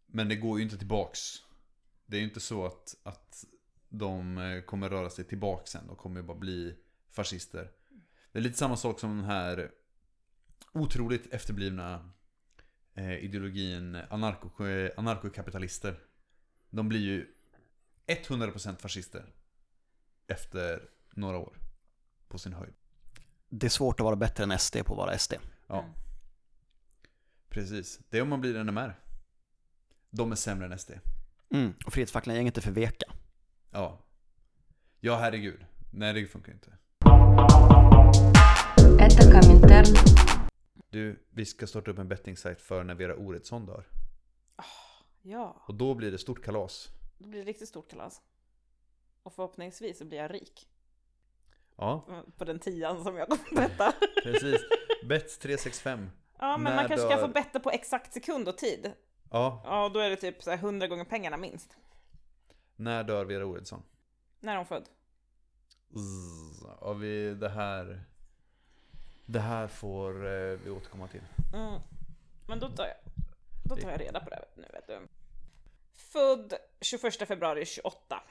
[0.07, 1.21] Men det går ju inte tillbaks.
[2.07, 3.45] Det är ju inte så att, att
[3.89, 6.77] de eh, kommer röra sig tillbaks sen, de kommer ju bara bli
[7.11, 7.71] fascister.
[8.33, 9.71] Det är lite samma sak som den här
[10.73, 12.11] otroligt efterblivna
[12.95, 14.51] eh, ideologin anarko,
[14.97, 16.01] anarkokapitalister.
[16.71, 17.27] De blir ju
[18.07, 19.35] 100% fascister
[20.27, 21.59] efter några år.
[22.29, 22.75] På sin höjd
[23.49, 25.35] det är svårt att vara bättre än SD på att vara SD.
[25.67, 25.79] Ja.
[25.83, 25.93] Mm.
[27.49, 28.01] Precis.
[28.11, 29.01] Det är om man blir NMR.
[30.11, 30.91] De är sämre än SD.
[31.51, 31.75] Mm.
[31.87, 33.07] Och Frihetsfacklan-gänget är för veka.
[33.71, 33.99] Ja.
[35.01, 35.67] Ja, herregud.
[35.91, 36.79] Nej, det funkar inte.
[40.91, 43.85] Du, vi ska starta upp en bettingsajt för när Vera Oredsson dör.
[44.57, 44.65] Ah,
[45.23, 45.65] ja.
[45.69, 46.89] Och då blir det stort kalas.
[47.19, 48.23] Då blir det riktigt stort kalas.
[49.23, 50.69] Och förhoppningsvis så blir jag rik.
[51.79, 52.05] Ja,
[52.39, 53.93] På den tian som jag kommer betta.
[54.23, 54.61] precis.
[55.05, 56.11] Bets 365.
[56.39, 58.93] Ja, men När man kanske kan dör- få betta på exakt sekund och tid.
[59.31, 61.77] Ja, Ja, då är det typ så här 100 gånger pengarna minst.
[62.77, 63.83] när dör Vera Oredsson?
[64.41, 64.89] När är hon född?
[65.95, 68.05] Zzz, Ja, vi, det här...
[69.27, 71.23] Det här får eh, vi återkomma till.
[71.55, 71.81] Mm.
[72.49, 72.97] Men då tar jag,
[73.65, 74.99] då tar jag reda på det nu vet du.
[75.95, 78.23] Född 21 februari 28.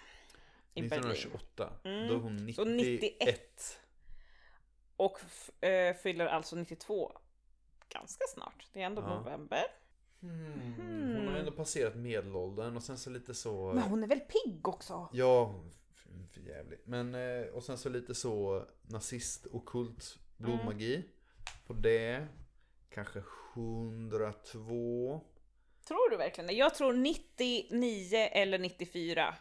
[0.77, 1.11] I Berlin.
[1.11, 1.73] 1928.
[1.83, 2.07] Mm.
[2.07, 2.55] Då är hon 91.
[2.55, 3.79] Så 91.
[4.97, 5.19] Och
[5.63, 7.11] eh, fyller alltså 92
[7.89, 8.67] ganska snart.
[8.73, 9.19] Det är ändå Ja.
[9.19, 9.63] november.
[10.21, 11.15] Hmm.
[11.17, 13.73] Hon har ändå passerat medelåldern och sen så lite så...
[13.73, 15.09] Men hon är väl pigg också?
[15.13, 15.63] Ja,
[16.33, 16.87] för jävligt.
[16.87, 21.03] Men, eh, och sen så lite så nazist, okult, blodmagi.
[21.67, 22.27] På det.
[22.89, 23.23] Kanske
[23.53, 25.21] 102.
[25.87, 26.53] Tror du verkligen det?
[26.53, 29.35] Jag tror 99 eller 94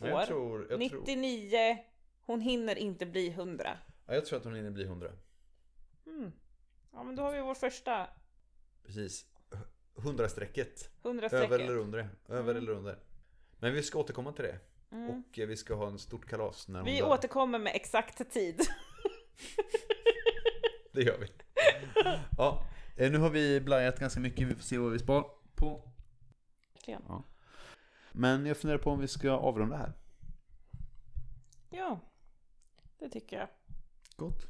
[0.00, 0.08] år.
[0.08, 1.78] Jag tror, jag, tror, 99,
[2.20, 3.78] hon hinner inte bli 100.
[4.06, 5.10] ja, jag tror att hon hinner bli 100.
[6.06, 6.32] Mm.
[6.92, 8.06] Ja men då har vi vår första
[8.86, 9.26] Precis.
[9.96, 10.88] 100-strecket.
[11.04, 12.08] 100 Över eller under.
[12.28, 12.56] Över Mm.
[12.56, 12.98] eller under.
[13.58, 14.58] Men vi ska återkomma till det.
[14.92, 15.10] Mm.
[15.10, 17.08] Och eh, vi ska ha en stort kalas när hon Vi dör.
[17.08, 18.60] återkommer med exakt tid.
[20.92, 21.26] Det gör vi.
[22.38, 22.64] Ja,
[22.96, 24.48] eh, nu har vi blajat ganska mycket.
[24.48, 25.24] Vi får se vad vi spar
[25.54, 25.88] på.
[26.86, 27.24] Ja.
[28.12, 29.92] Men jag funderar på om vi ska avrunda här.
[31.70, 32.00] Ja,
[32.98, 33.48] det tycker jag.
[34.16, 34.46] Gott.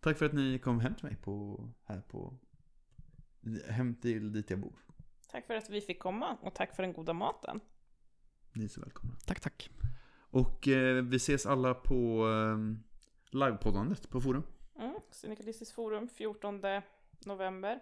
[0.00, 2.38] Tack för att ni kom hem till mig på, här på,
[3.68, 4.72] hem till dit jag bor.
[5.30, 7.60] Tack för att vi fick komma och tack för den goda maten.
[8.52, 9.14] Ni är så välkomna.
[9.26, 9.70] Tack, tack.
[10.18, 12.58] Och eh, vi ses alla på eh,
[13.30, 14.42] livepoddandet på forum.
[14.78, 15.00] Mm.
[15.10, 16.62] Syndikalistiskt forum 14
[17.24, 17.80] november.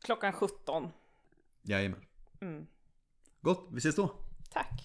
[0.00, 0.88] Klockan 17.
[1.62, 2.04] Jajamän.
[2.40, 2.66] Mm.
[3.40, 4.23] Gott, vi ses då.
[4.54, 4.84] Tack.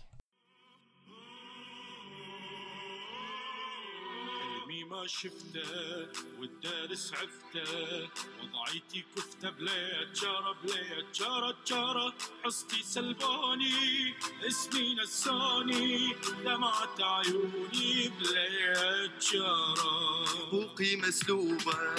[4.89, 6.07] ما شفته
[6.39, 8.09] والدارس عفته
[8.43, 12.13] وضعيتي كفته بلا جارة بلا جارة جارة
[12.43, 14.13] حصتي سلباني
[14.47, 16.15] اسمي نساني
[16.45, 21.95] دمعت عيوني بلا جارة بوقي مسلوبة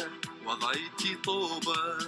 [0.46, 1.98] وضعيتي طوبة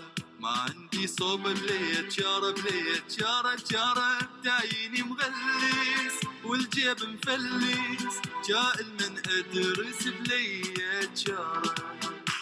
[0.43, 6.14] ما عندي صوب بليت جارة بليت جارة جارة دايني مغلس
[6.45, 11.74] والجيب مفلس جائل من أدرس بليت جارة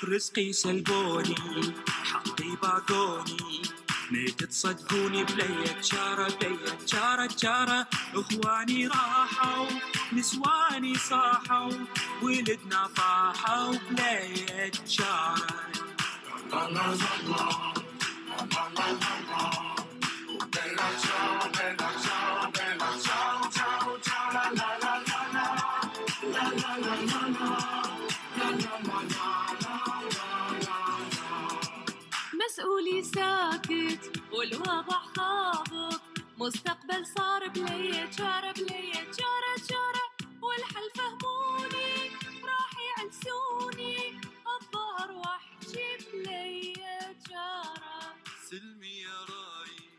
[0.05, 1.35] رزقي سلبوني
[1.87, 3.63] حقي باقوني
[4.13, 9.67] نيت تصدقوني بليت جارة بليت جارة جارة إخواني راحوا
[10.13, 11.73] نسواني صاحوا
[12.23, 15.71] ولدنا طاحوا بليت جارة
[32.35, 36.01] مسؤولي ساكت والوضع خابط
[36.39, 40.07] مستقبل صار بلي جارة بلي جارة جارة
[40.43, 42.11] والحل فهموني
[42.45, 44.21] راح يعلسوني
[44.55, 46.73] الظهر وحشي بلي
[47.31, 48.15] جارة
[48.51, 49.90] سلمي يا رايي